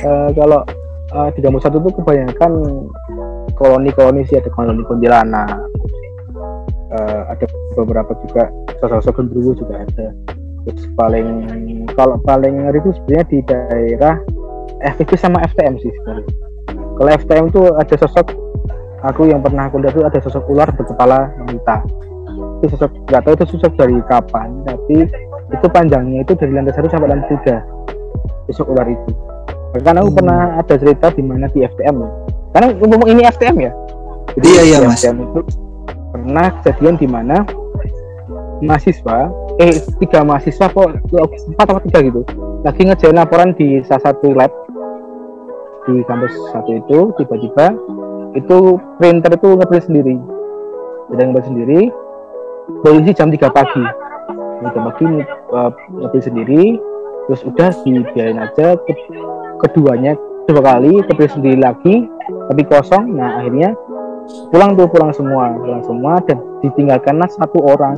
Uh, 0.00 0.31
kalau 0.33 0.61
uh, 1.12 1.28
di 1.37 1.40
kampus 1.44 1.68
satu 1.68 1.85
tuh 1.85 1.92
kebanyakan 2.00 2.52
koloni-koloni 3.61 4.24
sih 4.24 4.40
ada 4.40 4.48
koloni 4.48 4.81
kuntilanak. 4.88 5.61
Uh, 6.92 7.22
ada 7.28 7.44
beberapa 7.76 8.12
juga 8.24 8.48
sosok-sosok 8.81 9.20
genderuwo 9.20 9.52
juga 9.52 9.85
ada. 9.85 10.09
Terus 10.64 10.85
paling 10.96 11.28
kalau 11.92 12.16
paling 12.24 12.64
ngeri 12.64 12.81
itu 12.81 12.90
sebenarnya 12.96 13.26
di 13.28 13.38
daerah 13.44 14.14
FPK 14.96 15.20
sama 15.20 15.44
FTM 15.52 15.76
sih 15.81 15.92
sebenarnya. 16.00 16.33
Kalau 16.72 17.11
FTM 17.12 17.44
itu 17.52 17.62
ada 17.76 17.94
sosok 17.96 18.26
aku 19.02 19.26
yang 19.28 19.42
pernah 19.42 19.66
aku 19.66 19.83
lihat 19.83 19.98
itu 19.98 20.05
ada 20.07 20.18
sosok 20.22 20.46
ular 20.46 20.70
berkepala 20.70 21.31
wanita 21.42 21.83
itu 22.62 22.78
sosok 22.78 22.90
nggak 23.11 23.22
tahu 23.26 23.35
itu 23.35 23.46
sosok 23.59 23.72
dari 23.74 23.98
kapan 24.07 24.48
tapi 24.62 25.11
itu 25.50 25.66
panjangnya 25.68 26.22
itu 26.22 26.33
dari 26.38 26.52
lantai 26.55 26.72
satu 26.72 26.88
sampai 26.88 27.11
lantai 27.11 27.28
tiga 27.35 27.57
sosok 28.46 28.70
ular 28.70 28.87
itu 28.87 29.11
karena 29.80 30.04
aku 30.04 30.11
hmm. 30.12 30.18
pernah 30.20 30.40
ada 30.61 30.74
cerita 30.76 31.06
di 31.16 31.22
mana 31.24 31.48
di 31.48 31.64
FTM 31.64 31.96
karena 32.52 32.66
ngomong 32.76 33.08
ini 33.08 33.22
FTM 33.24 33.56
ya? 33.64 33.72
Jadi 34.37 34.48
iya 34.52 34.62
iya 34.64 34.78
mas. 34.85 35.00
FTM 35.00 35.16
itu 35.24 35.40
pernah 36.12 36.46
kejadian 36.61 36.96
di 37.00 37.08
mana 37.08 37.37
mahasiswa 38.61 39.18
eh 39.58 39.74
tiga 39.98 40.20
mahasiswa 40.22 40.68
kok 40.68 40.87
empat 41.56 41.66
atau 41.66 41.82
tiga 41.88 41.98
gitu 42.04 42.20
lagi 42.62 42.80
ngerjain 42.87 43.16
laporan 43.16 43.50
di 43.58 43.82
salah 43.82 44.12
satu 44.12 44.30
lab 44.37 44.52
di 45.82 45.98
kampus 46.06 46.30
satu 46.54 46.78
itu 46.78 46.98
tiba-tiba 47.18 47.74
itu 48.38 48.80
printer 48.96 49.32
itu 49.37 49.48
ngeprint 49.58 49.85
sendiri. 49.85 50.14
Sedang 51.11 51.35
ngeprint 51.35 51.48
sendiri 51.52 51.80
posisi 52.80 53.11
jam 53.12 53.28
3 53.28 53.50
pagi. 53.50 53.85
Jam 54.62 54.82
pagi 54.88 55.06
uh, 55.52 55.70
ngeprint 56.00 56.24
sendiri 56.24 56.62
terus 57.28 57.42
udah 57.46 57.70
dibiarin 57.87 58.40
aja 58.40 58.74
ke, 58.82 58.92
keduanya 59.62 60.18
dua 60.51 60.61
kali 60.61 60.98
ngeprint 61.07 61.33
sendiri 61.38 61.59
lagi 61.62 62.07
tapi 62.51 62.62
kosong. 62.66 63.14
Nah 63.14 63.42
akhirnya 63.42 63.72
pulang 64.51 64.75
tuh 64.75 64.87
pulang 64.90 65.11
semua 65.14 65.55
pulang 65.59 65.83
semua 65.87 66.18
dan 66.27 66.38
ditinggalkanlah 66.62 67.29
satu 67.31 67.59
orang 67.62 67.96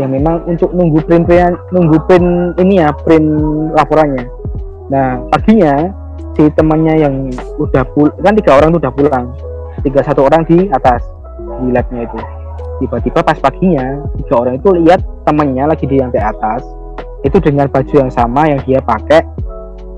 yang 0.00 0.08
memang 0.08 0.40
untuk 0.48 0.72
nunggu 0.72 1.04
print 1.04 1.28
print 1.28 1.56
nunggu 1.68 2.00
print 2.08 2.56
ini 2.60 2.80
ya 2.80 2.90
print 3.04 3.28
laporannya. 3.76 4.24
Nah 4.88 5.20
paginya 5.32 5.92
si 6.32 6.48
temannya 6.56 6.94
yang 6.96 7.14
udah 7.60 7.84
pul 7.92 8.08
kan 8.24 8.32
tiga 8.36 8.56
orang 8.56 8.72
tuh 8.72 8.80
udah 8.80 8.92
pulang. 8.92 9.26
Tiga 9.82 10.00
satu 10.04 10.28
orang 10.28 10.46
di 10.48 10.70
atas 10.70 11.02
di 11.60 11.74
labnya 11.74 12.06
itu. 12.08 12.18
Tiba-tiba 12.82 13.20
pas 13.22 13.36
paginya 13.36 14.00
tiga 14.22 14.34
orang 14.40 14.54
itu 14.58 14.68
lihat 14.80 15.00
temannya 15.28 15.64
lagi 15.70 15.84
di 15.84 16.00
lantai 16.00 16.24
atas 16.24 16.64
itu 17.22 17.38
dengan 17.38 17.70
baju 17.70 17.94
yang 17.94 18.10
sama 18.10 18.50
yang 18.50 18.60
dia 18.66 18.82
pakai 18.82 19.22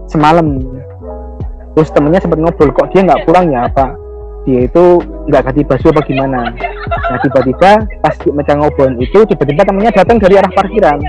semalam 0.08 0.60
terus 1.74 1.90
temennya 1.90 2.22
sempat 2.22 2.38
ngobrol 2.38 2.70
kok 2.70 2.90
dia 2.94 3.02
nggak 3.02 3.26
pulang 3.26 3.50
ya 3.50 3.66
apa 3.66 3.98
dia 4.44 4.68
itu 4.68 4.84
nggak 5.28 5.42
ganti 5.50 5.62
baju 5.64 5.86
apa 5.88 6.00
gimana? 6.04 6.40
Nah 6.84 7.18
tiba-tiba 7.24 7.70
pas 8.04 8.14
mereka 8.28 8.52
ngobrol 8.60 8.92
itu 9.00 9.18
tiba-tiba 9.24 9.64
temennya 9.64 9.92
datang 9.96 10.20
dari 10.20 10.34
arah 10.36 10.52
parkiran. 10.52 11.00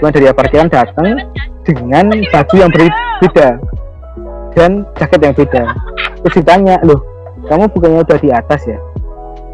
Bukan 0.00 0.12
dari 0.16 0.24
arah 0.24 0.38
parkiran 0.40 0.68
datang 0.72 1.20
dengan 1.68 2.04
baju 2.08 2.54
yang 2.56 2.70
berbeda 2.72 3.48
dan 4.56 4.70
jaket 4.96 5.20
yang 5.20 5.36
beda. 5.36 5.64
Terus 6.24 6.34
ditanya 6.40 6.80
loh 6.80 7.00
kamu 7.52 7.68
bukannya 7.76 8.00
udah 8.08 8.18
di 8.18 8.28
atas 8.32 8.64
ya? 8.64 8.80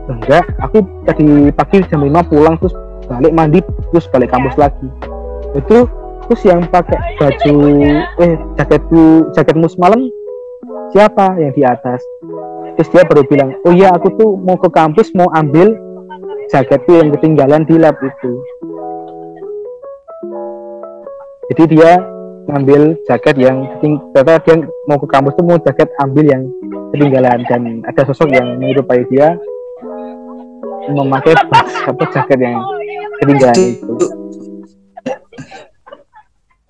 Enggak 0.07 0.47
aku 0.63 0.87
tadi 1.03 1.51
pagi 1.51 1.83
jam 1.91 2.07
5 2.07 2.31
pulang 2.31 2.55
terus 2.63 2.75
balik 3.11 3.35
mandi 3.35 3.59
terus 3.91 4.07
balik 4.15 4.31
kampus 4.31 4.55
lagi. 4.55 4.87
Itu 5.59 5.91
terus 6.27 6.43
yang 6.43 6.61
pakai 6.67 6.99
baju 7.23 7.57
eh 8.23 8.35
jaketku 8.59 9.31
jaketmu 9.33 9.67
semalam? 9.71 10.01
Siapa 10.95 11.39
yang 11.39 11.55
di 11.55 11.63
atas? 11.63 12.03
Terus 12.77 12.89
dia 12.93 13.03
baru 13.07 13.23
bilang 13.27 13.51
oh 13.65 13.73
iya 13.73 13.95
aku 13.95 14.11
tuh 14.19 14.37
mau 14.43 14.59
ke 14.59 14.69
kampus 14.69 15.15
mau 15.15 15.31
ambil 15.33 15.75
jaketku 16.51 16.99
yang 16.99 17.09
ketinggalan 17.15 17.63
di 17.65 17.75
lab 17.79 17.97
itu. 18.03 18.33
Jadi 21.55 21.79
dia 21.79 22.03
ngambil 22.47 22.99
jaket 23.07 23.35
yang 23.39 23.67
ternyata 24.15 24.43
dia 24.47 24.57
mau 24.87 24.99
ke 24.99 25.07
kampus 25.11 25.35
tuh 25.35 25.47
mau 25.47 25.59
jaket 25.63 25.91
ambil 26.03 26.27
yang 26.27 26.43
ketinggalan 26.95 27.43
dan 27.51 27.83
ada 27.87 28.03
sosok 28.07 28.31
yang 28.31 28.59
menyerupai 28.59 29.03
dia 29.11 29.35
memakai 30.91 31.35
apa 31.87 32.05
jaket 32.15 32.39
yang 32.39 32.59
ketinggalan 33.19 33.59
itu 33.59 34.16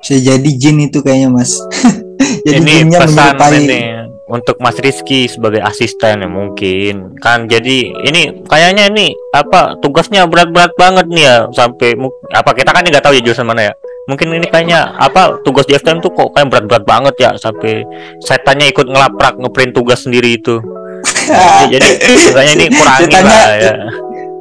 bisa 0.06 0.22
jadi 0.22 0.50
jin 0.54 0.86
itu 0.86 1.02
kayaknya 1.02 1.34
mas. 1.34 1.50
Jadi 2.46 2.62
ini 2.62 2.72
jinnya 2.78 3.02
pesan 3.02 3.34
menyerupai 3.34 3.58
ini 3.58 3.80
untuk 4.30 4.56
Mas 4.62 4.78
Rizky 4.78 5.26
sebagai 5.26 5.58
asisten 5.66 6.22
ya 6.22 6.30
mungkin. 6.30 7.18
Kan 7.18 7.50
jadi 7.50 7.90
ini 8.06 8.46
kayaknya 8.46 8.86
ini 8.86 9.10
apa 9.34 9.74
tugasnya 9.82 10.22
berat-berat 10.30 10.70
banget 10.78 11.10
nih 11.10 11.26
ya 11.26 11.36
sampai 11.50 11.98
apa 12.30 12.50
kita 12.54 12.70
kan 12.70 12.86
nggak 12.86 13.02
tahu 13.02 13.18
ya 13.18 13.22
jurusan 13.26 13.50
mana 13.50 13.66
ya. 13.66 13.72
Mungkin 14.06 14.30
ini 14.30 14.46
kayaknya 14.46 14.94
apa 14.94 15.42
tugas 15.42 15.66
di 15.66 15.74
FTM 15.74 15.98
tuh 15.98 16.14
kok 16.14 16.38
kayak 16.38 16.54
berat-berat 16.54 16.86
banget 16.86 17.14
ya 17.18 17.30
sampai 17.34 17.82
setannya 18.22 18.70
ikut 18.70 18.86
ngelaprak 18.86 19.34
ngeprint 19.42 19.74
tugas 19.74 20.06
sendiri 20.06 20.38
itu. 20.38 20.62
Ya, 21.26 21.66
jadi 21.74 21.88
kayaknya 22.30 22.54
ini 22.54 22.66
Setannya- 22.78 23.26
lah 23.26 23.54
ya 23.58 23.74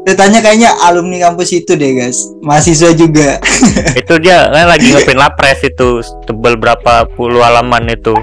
Ceritanya 0.06 0.40
kayaknya 0.46 0.70
alumni 0.86 1.18
kampus 1.18 1.50
itu 1.50 1.74
deh 1.74 1.98
guys. 1.98 2.30
Mahasiswa 2.46 2.94
juga. 2.94 3.42
Itu 4.00 4.22
dia 4.22 4.54
kan 4.54 4.70
lagi 4.70 4.94
ngeprint 4.94 5.18
lapres 5.18 5.66
itu. 5.66 6.06
Tebel 6.30 6.62
berapa 6.62 7.10
puluh 7.18 7.42
halaman 7.42 7.90
itu. 7.90 8.14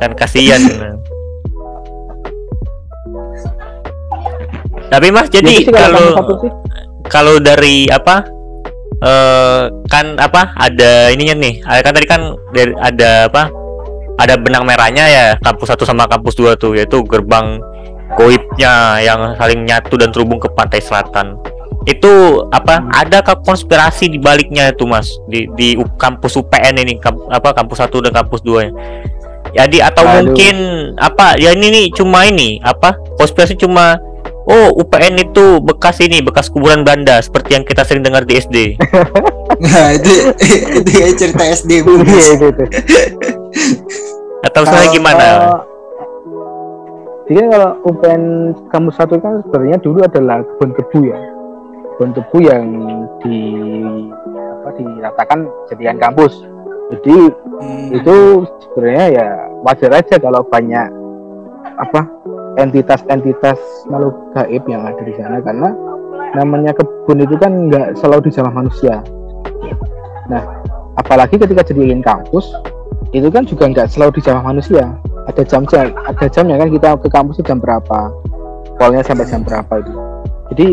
Kan 0.00 0.16
kasihan. 0.16 0.64
Tapi 4.88 5.12
mas 5.12 5.28
jadi 5.28 5.68
kalau 5.68 6.24
kalau 7.12 7.36
dari 7.36 7.84
apa 7.92 8.24
eh 9.04 9.68
kan 9.92 10.16
apa 10.16 10.56
ada 10.56 11.12
ininya 11.12 11.36
nih. 11.36 11.60
Ada 11.68 11.80
kan 11.84 11.92
tadi 11.92 12.06
kan 12.08 12.22
ada 12.80 13.28
apa 13.28 13.52
ada 14.18 14.34
benang 14.40 14.64
merahnya 14.64 15.04
ya 15.04 15.24
kampus 15.44 15.68
satu 15.68 15.84
sama 15.84 16.08
kampus 16.08 16.32
dua 16.32 16.56
tuh 16.56 16.74
yaitu 16.74 17.04
gerbang 17.04 17.60
goibnya 18.16 19.02
yang 19.02 19.36
saling 19.36 19.66
nyatu 19.66 19.98
dan 19.98 20.08
terhubung 20.14 20.38
ke 20.38 20.48
pantai 20.52 20.80
selatan. 20.80 21.36
Itu 21.84 22.44
apa 22.52 22.84
ada 22.92 23.20
konspirasi 23.24 24.12
di 24.12 24.18
baliknya 24.20 24.72
itu 24.72 24.84
mas? 24.84 25.08
Di 25.26 25.48
di 25.56 25.74
kampus 25.96 26.36
UPN 26.36 26.80
ini 26.80 26.96
kamp- 26.96 27.28
apa 27.28 27.52
kampus 27.52 27.80
satu 27.80 28.00
dan 28.04 28.12
kampus 28.12 28.40
dua 28.40 28.68
jadi 29.56 29.88
atau 29.88 30.04
Aduh. 30.04 30.28
mungkin 30.28 30.56
apa 31.00 31.40
ya 31.40 31.56
ini 31.56 31.72
nih 31.72 31.86
cuma 31.96 32.28
ini 32.28 32.60
apa 32.60 33.00
konspirasi 33.16 33.56
cuma 33.56 33.96
oh 34.44 34.76
UPN 34.76 35.16
itu 35.24 35.56
bekas 35.64 36.04
ini 36.04 36.20
bekas 36.20 36.52
kuburan 36.52 36.84
Belanda 36.84 37.16
seperti 37.24 37.56
yang 37.56 37.64
kita 37.64 37.80
sering 37.80 38.04
dengar 38.04 38.28
di 38.28 38.36
SD 38.36 38.76
nah 39.64 39.96
itu 39.96 40.12
itu 40.84 41.16
cerita 41.16 41.44
SD 41.48 41.80
bu. 41.80 41.96
Itu 42.04 42.12
itu 42.12 42.48
atau 44.44 44.62
Kalau- 44.68 44.92
gimana 44.92 45.28
jadi 47.28 47.52
kalau 47.52 47.70
UPN 47.84 48.24
kampus 48.72 48.94
satu 48.96 49.20
kan 49.20 49.44
sebenarnya 49.46 49.78
dulu 49.84 50.00
adalah 50.02 50.40
kebun 50.42 50.70
kebu 50.72 50.98
ya 51.12 51.18
kebun 51.94 52.10
kebu 52.16 52.38
yang 52.40 52.64
di 53.20 53.38
apa 54.58 54.68
diratakan 54.74 55.46
jadikan 55.68 56.00
kampus 56.00 56.32
jadi 56.88 57.32
Hmm, 57.58 57.90
itu 57.90 58.46
sebenarnya 58.62 59.06
ya 59.10 59.28
wajar 59.66 59.90
aja 59.98 60.14
kalau 60.22 60.46
banyak 60.46 60.86
apa 61.74 62.06
entitas-entitas 62.54 63.58
makhluk 63.90 64.14
gaib 64.34 64.62
yang 64.70 64.86
ada 64.86 65.02
di 65.02 65.14
sana 65.18 65.42
karena 65.42 65.74
namanya 66.38 66.70
kebun 66.70 67.18
itu 67.18 67.34
kan 67.34 67.66
nggak 67.66 67.98
selalu 67.98 68.30
dijamah 68.30 68.62
manusia. 68.62 69.02
Nah, 70.30 70.42
apalagi 71.02 71.34
ketika 71.34 71.66
jadiin 71.66 71.98
kampus 71.98 72.46
itu 73.10 73.26
kan 73.26 73.42
juga 73.42 73.66
nggak 73.74 73.90
selalu 73.90 74.22
dijamah 74.22 74.54
manusia. 74.54 74.94
Ada 75.28 75.42
jam-jam, 75.44 75.92
ada 76.08 76.26
jamnya 76.32 76.56
kan 76.56 76.72
kita 76.72 76.88
ke 77.04 77.08
kampus 77.12 77.36
itu 77.36 77.52
jam 77.52 77.60
berapa, 77.60 78.08
polnya 78.80 79.04
sampai 79.04 79.28
jam 79.28 79.44
berapa 79.44 79.84
itu. 79.84 79.92
Jadi 80.54 80.68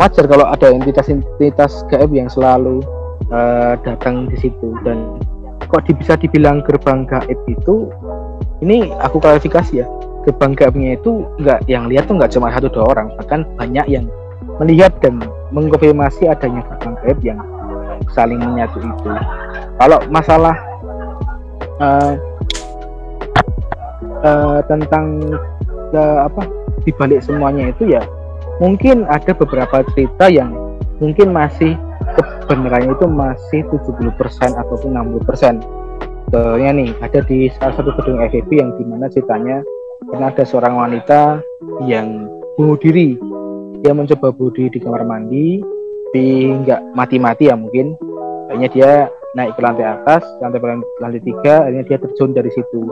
wajar 0.00 0.24
kalau 0.24 0.46
ada 0.48 0.72
entitas-entitas 0.72 1.84
gaib 1.92 2.10
yang 2.16 2.32
selalu 2.32 2.80
eh, 3.28 3.76
datang 3.84 4.26
di 4.32 4.36
situ. 4.40 4.72
Dan 4.82 5.20
kok 5.68 5.84
bisa 6.00 6.16
dibilang 6.16 6.64
gerbang 6.64 7.04
gaib 7.04 7.38
itu 7.44 7.92
ini 8.64 8.88
aku 9.04 9.20
klarifikasi 9.20 9.84
ya 9.84 9.86
gerbang 10.24 10.56
gaibnya 10.56 10.96
itu 10.96 11.28
nggak 11.36 11.68
yang 11.68 11.84
lihat 11.84 12.08
tuh 12.08 12.16
nggak 12.16 12.32
cuma 12.32 12.48
satu 12.56 12.72
dua 12.72 12.84
orang. 12.96 13.12
Bahkan 13.20 13.60
banyak 13.60 13.86
yang 13.92 14.08
melihat 14.64 14.96
dan 15.04 15.20
mengkonfirmasi 15.52 16.24
adanya 16.32 16.64
gerbang 16.72 16.94
gaib 17.04 17.18
yang 17.20 17.40
saling 18.16 18.40
menyatu 18.40 18.80
itu. 18.80 19.10
Kalau 19.76 19.98
masalah 20.08 20.56
eh, 21.84 22.12
eh, 24.24 24.58
tentang 24.66 25.20
eh, 25.92 26.18
apa 26.24 26.48
dibalik 26.88 27.20
semuanya 27.20 27.70
itu 27.70 27.92
ya 27.92 28.02
mungkin 28.58 29.04
ada 29.06 29.36
beberapa 29.36 29.84
cerita 29.94 30.32
yang 30.32 30.52
mungkin 30.98 31.30
masih 31.30 31.76
kebenarannya 32.48 32.92
itu 32.96 33.06
masih 33.08 33.60
70% 33.68 34.14
ataupun 34.56 34.90
60% 34.94 35.84
Contohnya 36.34 36.74
nih 36.74 36.90
ada 36.98 37.22
di 37.30 37.46
salah 37.54 37.78
satu 37.78 37.94
gedung 37.94 38.18
FEB 38.18 38.50
yang 38.58 38.74
di 38.74 38.82
mana 38.82 39.06
ceritanya 39.06 39.62
pernah 40.02 40.34
ada 40.34 40.42
seorang 40.42 40.74
wanita 40.74 41.38
yang 41.86 42.26
bunuh 42.58 42.74
diri. 42.74 43.14
Dia 43.86 43.94
mencoba 43.94 44.34
bunuh 44.34 44.50
diri 44.50 44.66
di 44.74 44.82
kamar 44.82 45.06
mandi 45.06 45.62
tapi 46.10 46.50
nggak 46.66 46.94
mati-mati 46.98 47.50
ya 47.50 47.54
mungkin. 47.54 47.94
Akhirnya 48.50 48.70
dia 48.74 48.90
naik 49.38 49.54
ke 49.54 49.60
lantai 49.62 49.86
atas 49.86 50.26
lantai 50.42 50.58
lantai 50.98 51.22
tiga 51.22 51.66
akhirnya 51.66 51.86
dia 51.86 51.98
terjun 52.02 52.34
dari 52.34 52.50
situ 52.50 52.82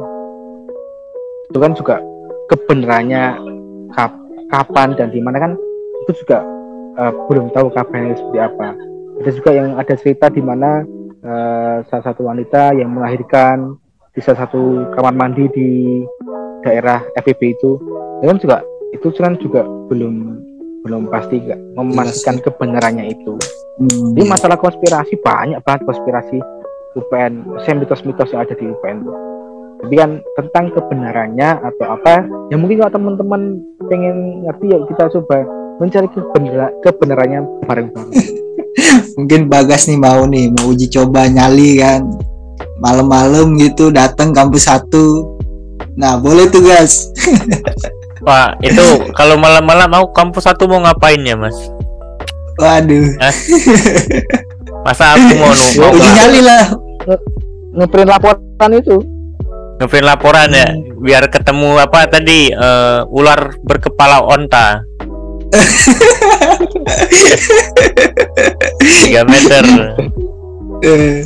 itu 1.53 1.61
kan 1.61 1.77
juga 1.77 2.01
kebenarannya 2.49 3.37
kap- 3.93 4.25
kapan 4.49 4.97
dan 4.97 5.13
di 5.13 5.21
mana 5.21 5.37
kan 5.37 5.53
itu 6.09 6.25
juga 6.25 6.41
eh, 6.97 7.13
belum 7.29 7.53
tahu 7.53 7.69
kabarnya 7.77 8.17
seperti 8.17 8.41
apa. 8.41 8.73
Ada 9.21 9.31
juga 9.37 9.51
yang 9.53 9.77
ada 9.77 9.95
cerita 10.01 10.33
di 10.33 10.41
mana 10.41 10.81
eh, 11.21 11.77
salah 11.93 12.05
satu 12.09 12.25
wanita 12.25 12.73
yang 12.73 12.97
melahirkan 12.97 13.77
di 14.17 14.25
salah 14.25 14.49
satu 14.49 14.89
kamar 14.97 15.13
mandi 15.13 15.45
di 15.53 15.69
daerah 16.65 17.05
FEB 17.21 17.41
itu. 17.53 17.77
Itu 18.25 18.25
kan 18.25 18.39
juga 18.41 18.57
itu 18.97 19.07
kan 19.13 19.37
juga 19.37 19.61
belum 19.93 20.15
belum 20.89 21.13
pasti 21.13 21.37
nggak 21.37 21.77
memastikan 21.77 22.41
kebenarannya 22.41 23.13
itu. 23.13 23.37
Hmm, 23.77 24.17
jadi 24.17 24.25
masalah 24.25 24.57
konspirasi 24.57 25.21
banyak 25.21 25.61
banget 25.69 25.85
konspirasi 25.85 26.41
UPN 26.97 27.45
mitos-mitos 27.77 28.33
yang 28.33 28.45
ada 28.45 28.53
di 28.57 28.69
UPN 28.69 29.05
tuh 29.05 29.32
tapi 29.83 29.95
kan 29.99 30.11
tentang 30.39 30.65
kebenarannya 30.73 31.49
atau 31.59 31.87
apa 31.99 32.23
ya 32.49 32.57
mungkin 32.57 32.81
kalau 32.81 32.93
teman-teman 32.95 33.43
pengen 33.91 34.47
ngerti 34.47 34.67
ya 34.71 34.79
kita 34.87 35.03
coba 35.19 35.43
mencari 35.83 36.09
kebenaran 36.15 36.71
kebenarannya 36.87 37.41
bareng-bareng 37.67 38.11
mungkin 39.19 39.41
bagas 39.51 39.91
nih 39.91 39.99
mau 39.99 40.23
nih 40.25 40.55
mau 40.55 40.71
uji 40.71 40.87
coba 40.87 41.27
nyali 41.27 41.83
kan 41.83 42.07
malam-malam 42.79 43.59
gitu 43.59 43.91
datang 43.91 44.31
kampus 44.31 44.71
satu 44.71 45.33
Nah, 45.93 46.17
boleh 46.17 46.49
tuh, 46.49 46.65
Gas. 46.65 47.13
Pak, 48.27 48.63
itu 48.63 48.87
kalau 49.19 49.35
malam-malam 49.35 49.91
mau 49.91 50.07
kampus 50.15 50.47
satu 50.47 50.71
mau 50.71 50.79
ngapain 50.79 51.19
ya, 51.21 51.35
Mas? 51.35 51.59
Waduh. 52.55 53.19
Masa 54.87 55.19
aku 55.19 55.31
mau 55.43 55.51
nu 55.51 55.67
mau 55.83 55.91
Uji 55.95 56.11
nyali 56.15 56.41
lah. 56.43 56.65
ngeprint 57.73 58.05
laporan 58.05 58.71
itu 58.77 59.01
ngeprint 59.81 60.05
laporan 60.07 60.51
ya, 60.53 60.69
biar 61.01 61.29
ketemu 61.33 61.79
apa 61.81 62.07
tadi 62.11 62.53
eh, 62.53 63.01
ular 63.09 63.57
berkepala 63.63 64.21
onta. 64.25 64.83
3 69.13 69.29
meter. 69.29 69.65
Eh, 70.83 71.23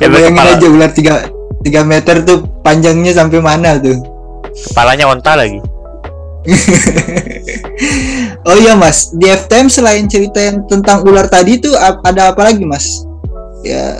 Ya, 0.00 0.08
bayangin 0.08 0.40
aja 0.40 0.66
ular 0.72 0.88
3 0.88 1.28
3 1.60 1.84
meter 1.84 2.24
tuh 2.24 2.48
panjangnya 2.64 3.12
sampai 3.12 3.44
mana 3.44 3.76
tuh? 3.76 4.00
Kepalanya 4.72 5.12
onta 5.12 5.36
lagi. 5.36 5.60
oh 8.46 8.54
iya 8.56 8.78
Mas, 8.78 9.10
di 9.12 9.26
FTM 9.26 9.66
selain 9.66 10.06
cerita 10.06 10.38
yang 10.38 10.62
tentang 10.70 11.02
ular 11.04 11.26
tadi 11.26 11.58
tuh 11.58 11.74
ada 11.76 12.30
apa 12.32 12.46
lagi 12.46 12.62
Mas? 12.64 13.02
Ya 13.66 13.98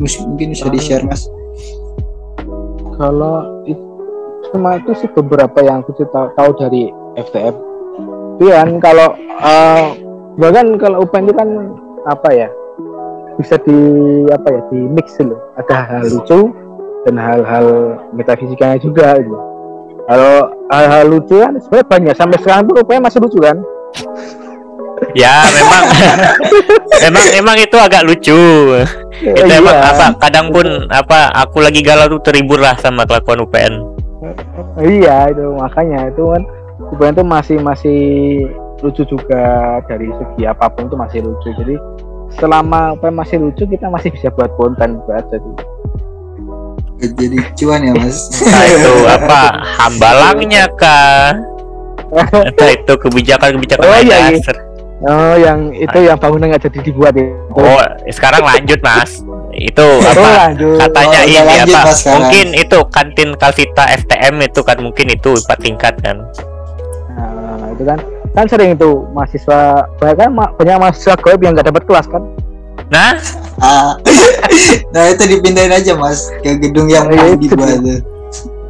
mungkin 0.00 0.56
bisa 0.56 0.72
di 0.72 0.80
share 0.80 1.04
Mas. 1.04 1.28
Kalau 3.00 3.64
itu 3.64 3.80
cuma 4.52 4.76
itu 4.76 4.92
sih 5.00 5.08
beberapa 5.16 5.64
yang 5.64 5.80
aku 5.80 5.96
tahu, 6.04 6.28
tahu 6.36 6.50
dari 6.60 6.92
FTM 7.16 7.70
tapi 8.40 8.56
kan 8.56 8.80
kalau 8.80 9.08
eh, 9.20 9.84
bahkan 10.40 10.80
kalau 10.80 11.04
UPN 11.04 11.28
itu 11.28 11.36
kan 11.36 11.48
apa 12.08 12.28
ya 12.32 12.48
bisa 13.36 13.60
di 13.68 13.76
apa 14.32 14.48
ya 14.48 14.60
di 14.72 14.80
mix 14.88 15.20
loh. 15.20 15.36
Ada 15.60 15.76
hal 15.84 16.08
lucu 16.08 16.48
dan 17.04 17.20
hal-hal 17.20 18.00
metafisikanya 18.16 18.80
juga 18.80 19.20
gitu. 19.20 19.36
kalau 20.08 20.48
hal-hal 20.72 21.04
lucu 21.04 21.36
kan 21.36 21.52
sebenarnya 21.60 21.88
banyak. 21.92 22.14
Sampai 22.16 22.40
sekarang 22.40 22.64
pun 22.64 22.80
UPN 22.80 23.04
masih 23.04 23.20
lucu 23.20 23.44
kan 23.44 23.60
Ya, 25.12 25.42
memang 25.50 25.82
memang 27.04 27.24
emang 27.34 27.56
itu 27.58 27.76
agak 27.76 28.06
lucu. 28.06 28.36
Itu 29.20 29.42
Eh, 29.50 29.58
emang 29.58 29.76
iya. 29.76 29.90
apa 29.92 30.04
kadang 30.16 30.48
pun 30.48 30.64
apa 30.88 31.28
aku 31.34 31.60
lagi 31.60 31.82
galau 31.82 32.08
tuh 32.08 32.20
terhibur 32.24 32.56
lah 32.56 32.72
sama 32.78 33.04
kelakuan 33.04 33.44
UPN. 33.44 33.74
iya 34.80 35.28
itu 35.28 35.44
makanya 35.56 36.08
itu 36.08 36.22
kan 36.24 36.42
UPN 36.92 37.12
itu 37.16 37.24
masih 37.24 37.56
masih 37.58 38.00
lucu 38.80 39.02
juga 39.04 39.42
dari 39.84 40.08
segi 40.08 40.44
apa 40.44 40.68
pun 40.68 40.88
itu 40.88 40.96
masih 40.96 41.18
lucu 41.20 41.48
jadi 41.52 41.74
selama 42.32 42.96
UPN 42.96 43.16
masih 43.16 43.36
lucu 43.40 43.64
kita 43.64 43.90
masih 43.90 44.08
bisa 44.08 44.28
buat 44.32 44.48
konten 44.56 45.00
buat 45.04 45.24
tuh 45.28 45.40
Jadi 47.00 47.40
cuan 47.56 47.80
ya 47.80 47.96
Mas. 47.96 48.28
Nah, 48.44 48.64
itu 48.68 48.92
apa 49.08 49.40
hambalangnya 49.80 50.68
kah? 50.76 51.32
Atau 52.52 52.68
itu 52.68 52.92
kebijakan-kebijakan 53.08 53.80
Oh, 53.80 53.96
iya, 54.04 54.36
iya. 54.36 54.52
Oh 55.02 55.34
yang 55.34 55.72
itu 55.72 55.98
yang 56.00 56.16
bangunan 56.16 56.50
nggak 56.50 56.64
jadi 56.66 56.78
dibuat 56.82 57.14
itu 57.14 57.32
Oh, 57.50 57.80
sekarang 58.06 58.42
lanjut, 58.42 58.78
Mas. 58.80 59.20
Itu 59.50 59.82
Oh, 59.82 59.98
apa? 60.00 60.28
lanjut 60.48 60.78
Katanya 60.78 61.20
Oh, 61.20 61.26
ini 61.26 61.38
lanjut, 61.40 61.66
apa? 61.68 61.80
Mas, 61.82 61.96
sekarang. 61.98 62.14
Mungkin 62.16 62.46
itu 62.54 62.78
kantin 62.88 63.30
Kalsita 63.34 63.84
FTM 63.96 64.34
itu 64.40 64.60
kan 64.62 64.78
mungkin 64.78 65.06
itu 65.08 65.30
empat 65.34 65.58
tingkat 65.58 65.94
kan. 66.00 66.16
nah, 67.10 67.66
itu 67.72 67.82
kan 67.82 67.98
kan 68.30 68.46
sering 68.46 68.70
itu 68.72 68.90
mahasiswa 69.10 69.60
banyak 69.98 70.16
kan 70.16 70.28
banyak 70.54 70.76
mahasiswa 70.78 71.18
goib 71.18 71.40
yang 71.40 71.52
nggak 71.52 71.66
dapat 71.66 71.82
kelas 71.84 72.06
kan 72.06 72.22
Nah, 72.88 73.12
Ah. 73.60 73.92
nah 74.94 75.04
itu 75.06 75.22
dipindahin 75.28 75.70
aja 75.70 75.92
Mas 75.94 76.30
ke 76.40 76.56
gedung 76.56 76.86
yang 76.86 77.06
Oh, 77.06 77.12
mau 77.12 77.26
iya, 77.26 77.34
itu 77.34 77.54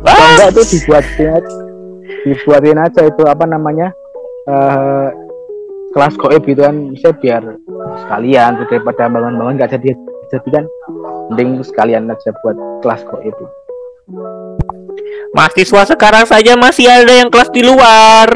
enggak 0.03 0.49
tuh 0.51 0.65
dibuatin 0.67 1.43
dibuatin 2.25 2.79
aja 2.81 3.01
itu 3.03 3.23
apa 3.23 3.45
namanya 3.45 3.93
eh 4.47 5.09
kelas 5.91 6.15
goib 6.19 6.43
gitu 6.47 6.63
kan 6.63 6.95
bisa 6.95 7.11
biar 7.17 7.43
sekalian 8.07 8.63
daripada 8.67 9.11
bangun-bangun 9.11 9.55
nggak 9.59 9.75
jadi 9.75 9.91
jadi 10.31 10.63
kan 10.63 10.65
mending 11.35 11.63
sekalian 11.67 12.07
aja 12.07 12.31
buat 12.43 12.57
kelas 12.83 13.03
goib 13.11 13.27
itu 13.27 13.45
mahasiswa 15.35 15.83
sekarang 15.87 16.25
saja 16.27 16.59
masih 16.59 16.91
ada 16.91 17.11
yang 17.11 17.31
kelas 17.31 17.51
di 17.55 17.63
luar. 17.63 18.31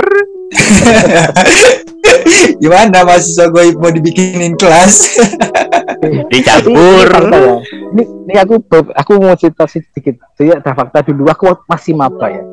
Gimana 2.62 3.02
mahasiswa 3.02 3.50
gue 3.50 3.74
mau 3.74 3.90
dibikinin 3.90 4.54
kelas? 4.54 5.18
Dicampur. 6.30 7.06
Tapi 7.08 7.26
ini 7.26 7.28
fakta 7.32 7.38
ya. 7.40 7.54
Ini, 7.94 8.02
ini 8.28 8.34
aku 8.38 8.54
aku 8.94 9.12
mau 9.18 9.34
cerita 9.34 9.64
sedikit. 9.66 10.14
Jadi 10.38 10.54
ada 10.54 10.70
fakta 10.76 11.02
dulu 11.02 11.26
aku 11.26 11.50
masih 11.66 11.96
maba 11.96 12.30
ya. 12.30 12.44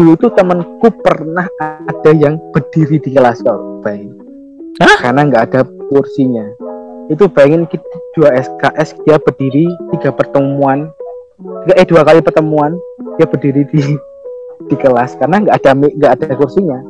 Dulu 0.00 0.16
tuh 0.16 0.32
temanku 0.32 0.88
pernah 1.04 1.44
ada 1.60 2.10
yang 2.16 2.40
berdiri 2.56 2.96
di 3.04 3.12
kelas 3.12 3.44
kau 3.44 3.84
bayangin. 3.84 4.16
Hah? 4.80 4.96
Karena 4.96 5.28
nggak 5.28 5.42
ada 5.52 5.60
kursinya. 5.92 6.48
Itu 7.12 7.28
bayangin 7.28 7.68
kita 7.68 7.84
dua 8.16 8.32
SKS 8.32 8.96
dia 9.04 9.20
berdiri 9.20 9.68
tiga 9.92 10.08
pertemuan, 10.16 10.88
tiga, 11.68 11.74
eh 11.76 11.84
dua 11.84 12.00
kali 12.00 12.24
pertemuan 12.24 12.80
dia 13.20 13.28
berdiri 13.28 13.68
di 13.68 14.00
di 14.72 14.76
kelas 14.80 15.20
karena 15.20 15.44
nggak 15.44 15.56
ada 15.60 15.70
nggak 15.76 16.12
ada 16.16 16.32
kursinya. 16.32 16.80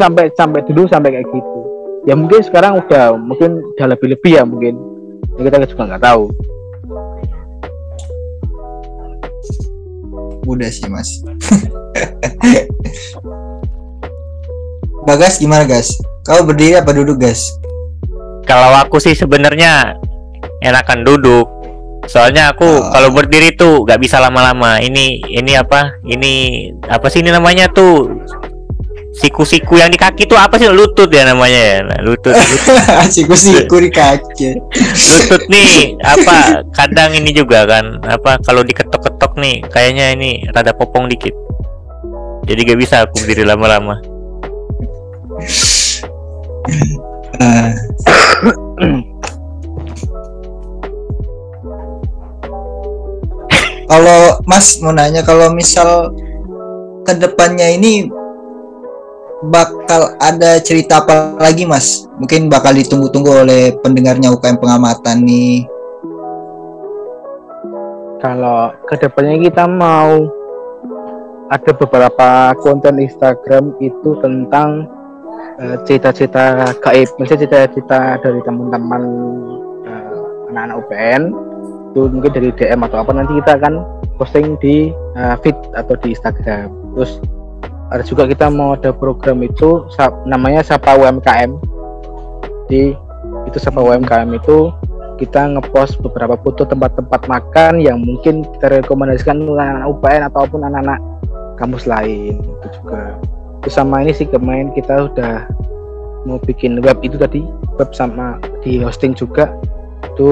Sampai 0.00 0.32
sampai 0.32 0.64
dulu 0.64 0.88
sampai 0.88 1.20
kayak 1.20 1.28
gitu 1.28 1.64
ya 2.04 2.14
mungkin 2.16 2.40
sekarang 2.44 2.84
udah 2.84 3.16
mungkin 3.16 3.64
udah 3.76 3.86
lebih 3.96 4.16
lebih 4.16 4.32
ya 4.36 4.44
mungkin 4.44 4.76
ya, 5.40 5.48
kita 5.48 5.64
juga 5.68 5.84
nggak 5.92 6.04
tahu 6.04 6.28
Udah 10.44 10.68
sih 10.68 10.88
Mas. 10.88 11.24
Bagas 15.04 15.36
gimana 15.36 15.68
Gas? 15.68 15.92
Kau 16.24 16.40
berdiri 16.44 16.80
apa 16.80 16.92
duduk 16.96 17.20
Gas? 17.20 17.44
Kalau 18.44 18.72
aku 18.76 19.00
sih 19.00 19.12
sebenarnya 19.12 19.96
enakan 20.60 21.04
duduk. 21.04 21.48
Soalnya 22.04 22.52
aku 22.52 22.68
Oh. 22.68 22.92
kalau 22.92 23.08
berdiri 23.12 23.56
tuh 23.56 23.84
nggak 23.84 24.00
bisa 24.00 24.20
lama-lama. 24.20 24.80
Ini 24.80 25.24
ini 25.24 25.52
apa? 25.56 25.96
Ini 26.04 26.32
apa 26.84 27.08
sih 27.08 27.24
ini 27.24 27.32
namanya 27.32 27.68
tuh? 27.72 28.08
Siku-siku 29.14 29.78
yang 29.78 29.94
di 29.94 29.98
kaki 29.98 30.26
tuh 30.26 30.34
apa 30.34 30.58
sih 30.58 30.66
lutut 30.66 31.06
ya 31.06 31.22
namanya 31.22 31.54
ya? 31.54 31.78
Nah, 31.86 31.98
lutut, 32.02 32.34
Siku-siku 33.14 33.78
di 33.78 33.90
kaki. 33.94 34.58
lutut 35.06 35.42
nih 35.46 35.94
apa? 36.02 36.66
Kadang 36.74 37.14
ini 37.14 37.30
juga 37.30 37.62
kan 37.62 38.02
apa? 38.02 38.42
Kalau 38.42 38.66
diketok-ketok 38.66 39.38
nih 39.38 39.62
kayaknya 39.70 40.18
ini 40.18 40.42
rada 40.50 40.74
popong 40.74 41.06
dikit. 41.06 41.30
Jadi 42.44 42.60
gak 42.66 42.78
bisa 42.82 43.06
aku 43.06 43.22
berdiri 43.22 43.46
lama-lama. 43.46 44.02
Kalau 53.84 54.42
Mas 54.50 54.82
mau 54.82 54.90
nanya 54.90 55.22
kalau 55.22 55.54
misal 55.54 56.10
ke 57.06 57.14
depannya 57.14 57.68
ini 57.78 58.10
bakal 59.50 60.14
ada 60.22 60.60
cerita 60.62 61.02
apa 61.02 61.36
lagi 61.40 61.66
Mas? 61.68 62.06
Mungkin 62.20 62.46
bakal 62.46 62.76
ditunggu-tunggu 62.78 63.44
oleh 63.44 63.74
pendengarnya 63.82 64.30
UKM 64.32 64.62
pengamatan 64.62 65.24
nih. 65.24 65.66
kalau 68.24 68.72
ke 68.88 68.96
depannya 68.96 69.36
kita 69.36 69.68
mau 69.68 70.24
ada 71.52 71.72
beberapa 71.76 72.56
konten 72.64 72.96
Instagram 72.96 73.76
itu 73.84 74.16
tentang 74.24 74.88
eh, 75.60 75.76
cerita-cerita 75.84 76.72
gaib 76.80 77.04
misalnya 77.20 77.44
cerita-cerita 77.44 78.24
dari 78.24 78.40
teman-teman 78.48 79.02
eh, 79.84 80.48
anak-anak 80.48 80.76
UPN 80.88 81.22
itu 81.92 82.00
mungkin 82.08 82.32
dari 82.32 82.50
DM 82.56 82.80
atau 82.88 83.04
apa 83.04 83.12
nanti 83.12 83.36
kita 83.44 83.60
akan 83.60 83.74
posting 84.16 84.56
di 84.64 84.88
eh, 85.20 85.36
feed 85.44 85.54
atau 85.76 85.92
di 86.00 86.16
Instagram 86.16 86.72
terus 86.96 87.20
ada 87.92 88.02
juga 88.04 88.24
kita 88.24 88.48
mau 88.48 88.72
ada 88.72 88.94
program 88.94 89.44
itu 89.44 89.84
namanya 90.24 90.64
Sapa 90.64 90.96
UMKM 90.96 91.56
di 92.68 92.96
itu 93.44 93.58
Sapa 93.60 93.84
UMKM 93.84 94.32
itu 94.36 94.72
kita 95.20 95.46
ngepost 95.46 96.02
beberapa 96.02 96.34
foto 96.40 96.66
tempat-tempat 96.66 97.30
makan 97.30 97.78
yang 97.78 98.02
mungkin 98.02 98.42
kita 98.58 98.82
rekomendasikan 98.82 99.46
untuk 99.46 99.60
anak-anak 99.60 99.86
UPN 99.94 100.22
ataupun 100.26 100.60
anak-anak 100.66 101.00
kampus 101.54 101.86
lain 101.86 102.42
itu 102.42 102.66
juga. 102.82 103.14
Terus 103.62 103.74
sama 103.78 104.02
ini 104.02 104.10
sih 104.10 104.26
kemarin 104.26 104.74
kita 104.74 105.06
udah 105.12 105.46
mau 106.26 106.42
bikin 106.42 106.82
web 106.82 106.98
itu 107.06 107.14
tadi 107.14 107.46
web 107.78 107.90
sama 107.94 108.42
di 108.66 108.82
hosting 108.82 109.14
juga. 109.14 109.54
Itu 110.02 110.30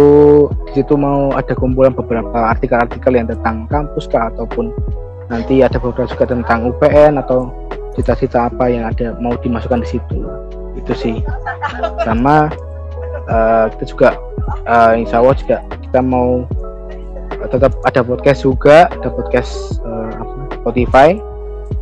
di 0.67 0.83
situ 0.83 0.99
mau 0.99 1.31
ada 1.31 1.55
kumpulan 1.55 1.95
beberapa 1.95 2.51
artikel-artikel 2.51 3.15
yang 3.15 3.31
tentang 3.31 3.71
kampus 3.71 4.11
kah 4.11 4.35
ataupun 4.35 4.75
nanti 5.31 5.63
ada 5.63 5.79
beberapa 5.79 6.09
juga 6.11 6.27
tentang 6.27 6.73
UPN 6.73 7.21
atau 7.21 7.53
cita-cita 7.95 8.49
apa 8.49 8.73
yang 8.73 8.89
ada 8.89 9.17
mau 9.21 9.37
dimasukkan 9.37 9.85
di 9.85 9.89
situ. 9.99 10.19
Itu 10.77 10.93
sih. 10.97 11.17
Sama 12.03 12.49
eh, 13.29 13.65
kita 13.77 13.85
juga 13.89 14.09
eh, 14.67 14.93
insya 15.05 15.21
Allah 15.21 15.37
juga 15.37 15.57
kita 15.89 16.01
mau 16.01 16.49
eh, 17.37 17.49
tetap 17.53 17.73
ada 17.85 18.01
podcast 18.01 18.41
juga 18.43 18.89
ada 18.89 19.09
podcast 19.13 19.79
uh, 19.85 20.13
Spotify. 20.63 21.21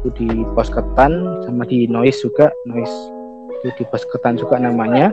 Itu 0.00 0.08
di 0.16 0.28
Posketan 0.56 1.44
sama 1.44 1.66
di 1.68 1.84
Noise 1.86 2.24
juga. 2.24 2.48
Noise 2.66 2.94
itu 3.60 3.68
di 3.80 3.84
Posketan 3.88 4.40
juga 4.40 4.56
namanya. 4.58 5.12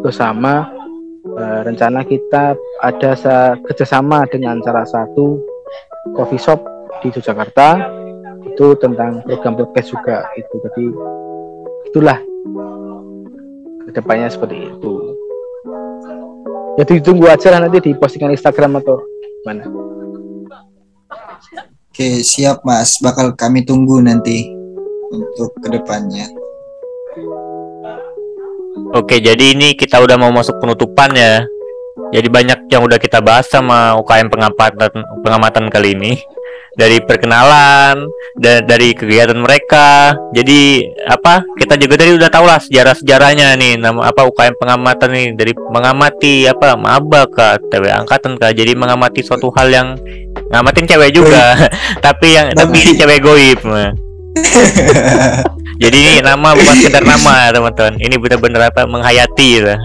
Itu 0.00 0.08
sama 0.10 0.70
uh, 1.36 1.60
rencana 1.66 2.06
kita 2.06 2.56
ada 2.80 3.10
kerjasama 3.66 4.24
dengan 4.30 4.62
salah 4.64 4.86
satu 4.86 5.42
coffee 6.14 6.40
shop 6.40 6.75
di 7.02 7.08
Yogyakarta 7.12 7.68
itu 8.46 8.66
tentang 8.80 9.20
program 9.26 9.54
podcast 9.58 9.88
juga 9.92 10.16
itu 10.38 10.54
jadi 10.64 10.84
itulah 11.92 12.18
ke 13.86 13.90
depannya 13.92 14.28
seperti 14.32 14.70
itu 14.70 14.92
jadi 16.76 16.92
ya, 16.92 16.96
ditunggu 17.00 17.26
aja 17.28 17.48
lah 17.56 17.60
nanti 17.64 17.78
di 17.80 17.92
postingan 17.96 18.36
Instagram 18.36 18.80
atau 18.84 19.00
mana 19.44 19.64
Oke, 21.96 22.20
siap 22.20 22.60
Mas. 22.60 23.00
Bakal 23.00 23.32
kami 23.40 23.64
tunggu 23.64 24.04
nanti 24.04 24.52
untuk 25.08 25.56
ke 25.64 25.80
depannya. 25.80 26.28
Oke, 28.92 29.16
jadi 29.16 29.56
ini 29.56 29.72
kita 29.72 30.04
udah 30.04 30.20
mau 30.20 30.28
masuk 30.28 30.60
penutupan 30.60 31.16
ya. 31.16 31.48
Jadi 32.12 32.28
banyak 32.28 32.68
yang 32.68 32.84
udah 32.84 33.00
kita 33.00 33.24
bahas 33.24 33.48
sama 33.48 33.96
UKM 33.96 34.28
pengamatan 34.28 34.92
pengamatan 35.24 35.72
kali 35.72 35.96
ini 35.96 36.20
dari 36.76 37.00
perkenalan 37.00 38.04
da 38.36 38.60
dari 38.60 38.92
kegiatan 38.92 39.40
mereka. 39.40 40.12
Jadi 40.36 40.84
apa 41.08 41.40
kita 41.56 41.80
juga 41.80 42.04
dari 42.04 42.12
udah 42.14 42.28
tahu 42.28 42.44
lah 42.44 42.60
sejarah 42.60 42.94
sejarahnya 42.94 43.56
nih. 43.56 43.80
Nama 43.80 44.12
apa 44.12 44.28
UKM 44.28 44.54
pengamatan 44.60 45.08
nih. 45.10 45.26
Dari 45.34 45.52
mengamati 45.56 46.44
apa 46.44 46.76
maba 46.76 47.24
ke 47.26 47.72
TW 47.72 47.88
angkatan 47.88 48.36
kah. 48.36 48.52
Jadi 48.52 48.76
mengamati 48.76 49.24
suatu 49.24 49.48
hal 49.56 49.72
yang 49.72 49.88
ngamatin 50.52 50.84
cewek 50.84 51.16
juga. 51.16 51.56
Tapi 52.06 52.28
yang 52.36 52.46
tapi 52.52 52.76
ini 52.84 52.92
cewek 52.94 53.24
goib. 53.24 53.60
Jadi 55.82 55.96
ini 55.96 56.14
nama 56.24 56.56
bukan 56.56 56.74
sekedar 56.76 57.04
nama 57.04 57.52
teman-teman. 57.52 58.00
Ini 58.00 58.16
benar-benar 58.20 58.72
apa 58.72 58.84
menghayati 58.84 59.50
lah. 59.64 59.80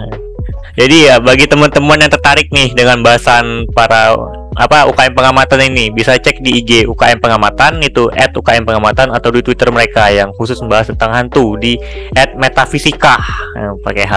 Jadi 0.72 1.08
ya 1.08 1.20
bagi 1.20 1.44
teman-teman 1.44 2.00
yang 2.00 2.12
tertarik 2.12 2.48
nih 2.48 2.72
dengan 2.72 3.04
bahasan 3.04 3.68
para 3.76 4.16
apa 4.52 4.84
UKM 4.84 5.16
pengamatan 5.16 5.72
ini 5.72 5.88
bisa 5.88 6.12
cek 6.20 6.44
di 6.44 6.60
IG 6.60 6.84
UKM 6.84 7.24
pengamatan 7.24 7.80
itu 7.80 8.12
at 8.12 8.36
UKM 8.36 8.68
pengamatan 8.68 9.08
atau 9.08 9.32
di 9.32 9.40
Twitter 9.40 9.72
mereka 9.72 10.12
yang 10.12 10.28
khusus 10.36 10.60
membahas 10.60 10.92
tentang 10.92 11.12
hantu 11.12 11.56
di 11.56 11.80
at 12.12 12.36
metafisika 12.36 13.16
yang 13.56 13.80
pakai 13.80 14.04
H. 14.04 14.14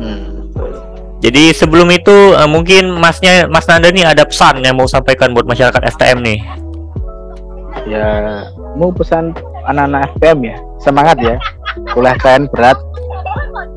Hmm. 0.00 0.48
Jadi 1.20 1.52
sebelum 1.52 1.88
itu 1.92 2.36
uh, 2.36 2.48
mungkin 2.48 2.96
Masnya 2.96 3.48
Mas 3.48 3.68
Nanda 3.68 3.92
nih 3.92 4.04
ada 4.04 4.24
pesan 4.24 4.64
yang 4.64 4.76
mau 4.76 4.88
sampaikan 4.88 5.32
buat 5.32 5.44
masyarakat 5.44 5.82
STM 5.96 6.24
nih. 6.24 6.38
Ya 7.84 8.08
mau 8.76 8.92
pesan 8.92 9.36
anak-anak 9.68 10.16
STM 10.16 10.38
ya 10.46 10.56
semangat 10.80 11.16
ya 11.18 11.36
kuliah 11.90 12.16
kalian 12.20 12.44
berat 12.54 12.78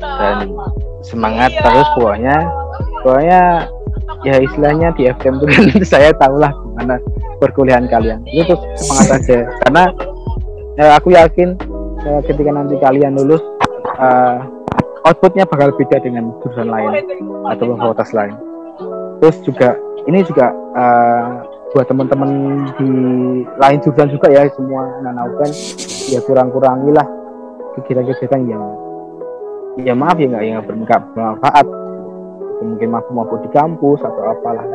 dan 0.00 0.46
semangat 1.02 1.50
terus 1.58 1.88
pokoknya 1.96 2.38
pokoknya 3.02 3.42
ya 4.26 4.36
istilahnya 4.40 4.92
di 4.94 5.08
FM 5.08 5.40
itu 5.40 5.46
kan 5.48 5.64
saya 5.98 6.10
tahu 6.16 6.36
lah 6.38 6.52
gimana 6.52 6.96
perkuliahan 7.40 7.86
kalian. 7.88 8.20
Itu 8.28 8.54
tuh 8.54 8.58
semangat 8.76 9.08
aja. 9.22 9.38
Karena 9.66 9.84
ya, 10.76 10.84
aku 10.98 11.08
yakin 11.14 11.48
ya, 12.04 12.14
ketika 12.26 12.50
nanti 12.52 12.74
kalian 12.78 13.16
lulus 13.16 13.42
uh, 13.98 14.44
outputnya 15.08 15.48
bakal 15.48 15.72
beda 15.74 15.98
dengan 16.04 16.32
jurusan 16.44 16.68
lain 16.68 16.92
atau 17.48 17.76
fakultas 17.76 18.10
lain. 18.12 18.36
Terus 19.20 19.36
juga 19.44 19.76
ini 20.08 20.24
juga 20.24 20.52
uh, 20.76 21.44
buat 21.70 21.86
teman-teman 21.86 22.30
di 22.76 22.90
lain 23.46 23.78
jurusan 23.80 24.10
juga 24.10 24.26
ya 24.32 24.48
semua 24.52 24.90
anak 25.06 25.30
kan 25.38 25.50
ya 26.10 26.20
kurang-kurangilah 26.26 27.06
kegiatan-kegiatan 27.78 28.42
yang 28.50 28.64
ya 29.78 29.94
maaf 29.94 30.18
ya 30.18 30.26
nggak 30.26 30.44
yang 30.44 30.60
bermanfaat 30.66 31.66
mungkin 32.60 32.88
mampu 32.92 33.10
mampu 33.12 33.34
di 33.44 33.50
kampus 33.52 34.00
atau 34.04 34.22
apalah. 34.30 34.66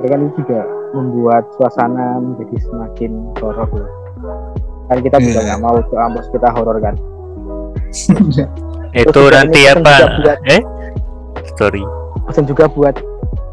Mereka 0.00 0.14
ini 0.20 0.28
juga 0.36 0.60
membuat 0.92 1.44
suasana 1.56 2.20
menjadi 2.20 2.56
semakin 2.68 3.12
horor. 3.40 3.68
Kan 4.86 4.98
kita 5.02 5.16
juga 5.18 5.40
iya. 5.42 5.46
nggak 5.52 5.60
mau 5.64 5.76
ke 5.80 5.94
kampus 5.96 6.26
kita 6.30 6.48
horor 6.52 6.76
kan? 6.78 6.94
Itu 8.96 9.22
nanti 9.28 9.60
apa? 9.68 10.20
buat, 10.24 10.40
eh? 10.48 10.62
Story 11.52 11.84
pesan 12.26 12.44
juga 12.44 12.66
buat 12.66 12.98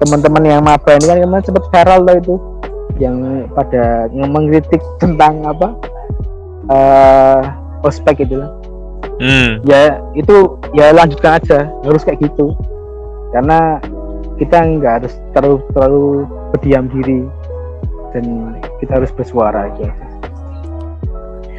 teman-teman 0.01 0.43
yang 0.43 0.61
maba 0.65 0.97
ini 0.97 1.05
kan 1.05 1.17
kemarin 1.21 1.45
sempat 1.45 1.65
viral 1.69 1.99
loh 2.03 2.15
itu. 2.17 2.35
Yang 3.01 3.15
pada 3.57 4.09
mengkritik 4.13 4.81
tentang 5.01 5.45
apa? 5.45 5.77
Uh, 6.69 7.41
ospek 7.85 8.25
itu. 8.25 8.41
Hmm. 9.21 9.61
ya 9.61 10.01
itu 10.17 10.57
ya 10.73 10.89
lanjutkan 10.89 11.37
aja. 11.37 11.69
Harus 11.85 12.01
kayak 12.01 12.21
gitu 12.21 12.57
karena 13.33 13.81
kita 14.37 14.57
nggak 14.61 14.93
harus 15.03 15.13
terlalu 15.33 15.57
terlalu 15.73 16.05
berdiam 16.55 16.85
diri 16.89 17.21
dan 18.13 18.55
kita 18.77 19.01
harus 19.01 19.11
bersuara 19.13 19.67
aja 19.73 19.89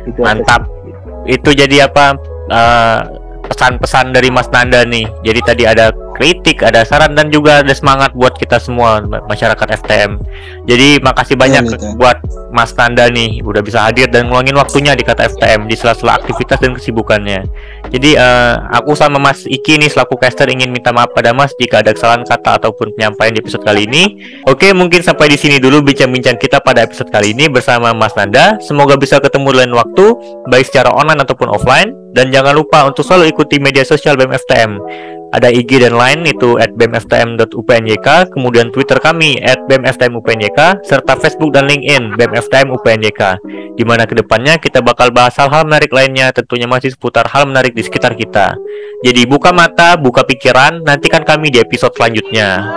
itu 0.05 0.21
mantap. 0.21 0.69
itu 1.25 1.51
jadi 1.57 1.89
apa 1.89 2.15
uh, 2.53 3.01
pesan-pesan 3.49 4.17
dari 4.17 4.29
Mas 4.33 4.49
Nanda 4.49 4.85
nih. 4.85 5.05
Jadi 5.25 5.41
tadi 5.45 5.65
ada 5.69 5.93
kritik, 6.15 6.63
ada 6.63 6.87
saran 6.87 7.13
dan 7.19 7.29
juga 7.29 7.61
ada 7.61 7.75
semangat 7.75 8.15
buat 8.15 8.39
kita 8.39 8.63
semua 8.63 9.03
masyarakat 9.03 9.67
STM. 9.83 10.23
Jadi 10.65 11.03
makasih 11.03 11.37
banyak 11.37 11.65
ya, 11.69 11.79
buat 11.99 12.23
Mas 12.55 12.71
Nanda 12.79 13.11
nih 13.11 13.43
udah 13.43 13.61
bisa 13.61 13.83
hadir 13.83 14.07
dan 14.09 14.31
ngeluangin 14.31 14.55
waktunya 14.55 14.95
di 14.95 15.03
kata 15.03 15.35
FTM 15.35 15.67
di 15.67 15.75
sela-sela 15.75 16.17
aktivitas 16.23 16.63
dan 16.63 16.73
kesibukannya. 16.73 17.45
Jadi 17.91 18.17
uh, 18.17 18.71
aku 18.71 18.95
sama 18.95 19.19
Mas 19.19 19.45
Iki 19.45 19.83
nih 19.83 19.91
selaku 19.91 20.17
caster 20.17 20.47
ingin 20.49 20.71
minta 20.71 20.95
maaf 20.95 21.11
pada 21.13 21.35
Mas 21.35 21.53
jika 21.59 21.83
ada 21.83 21.91
kesalahan 21.93 22.23
kata 22.23 22.63
ataupun 22.63 22.95
penyampaian 22.95 23.35
di 23.35 23.43
episode 23.43 23.67
kali 23.67 23.85
ini. 23.91 24.23
Oke, 24.47 24.71
mungkin 24.73 25.03
sampai 25.03 25.35
di 25.35 25.37
sini 25.37 25.59
dulu 25.59 25.83
bincang-bincang 25.83 26.39
kita 26.39 26.63
pada 26.63 26.87
episode 26.87 27.11
kali 27.11 27.35
ini 27.35 27.51
bersama 27.51 27.91
Mas 27.91 28.15
Nanda. 28.15 28.57
Semoga 28.63 28.95
bisa 28.95 29.19
ketemu 29.19 29.51
lain 29.51 29.73
waktu 29.75 30.15
baik 30.49 30.71
secara 30.71 30.95
online 30.95 31.21
ataupun 31.27 31.51
offline 31.51 32.05
dan 32.15 32.31
jangan 32.31 32.55
lupa 32.55 32.87
untuk 32.87 33.03
selalu 33.03 33.35
ikuti 33.35 33.59
media 33.59 33.83
sosial 33.83 34.15
BMFTM. 34.15 34.79
Ada 35.35 35.51
IG 35.51 35.83
dan 35.83 35.99
lain 35.99 36.23
itu 36.31 36.55
at 36.63 36.71
bmftm.upnyk, 36.79 38.31
kemudian 38.31 38.71
Twitter 38.71 39.03
kami 39.03 39.43
at 39.43 39.59
bmftmupnyk, 39.67 40.87
serta 40.87 41.19
Facebook 41.19 41.51
dan 41.51 41.67
LinkedIn 41.67 42.15
BMFTM 42.15 42.71
UPNYK. 42.71 43.43
Di 43.75 43.83
mana 43.83 44.07
ke 44.07 44.15
depannya 44.15 44.63
kita 44.63 44.79
bakal 44.79 45.11
bahas 45.11 45.35
hal-hal 45.35 45.67
menarik 45.67 45.91
lainnya, 45.91 46.31
tentunya 46.31 46.71
masih 46.71 46.95
seputar 46.95 47.27
hal 47.35 47.51
menarik 47.51 47.75
di 47.75 47.83
sekitar 47.83 48.15
kita. 48.15 48.55
Jadi 49.03 49.27
buka 49.27 49.51
mata, 49.51 49.99
buka 49.99 50.23
pikiran, 50.23 50.87
nantikan 50.87 51.27
kami 51.27 51.51
di 51.51 51.59
episode 51.59 51.99
selanjutnya. 51.99 52.71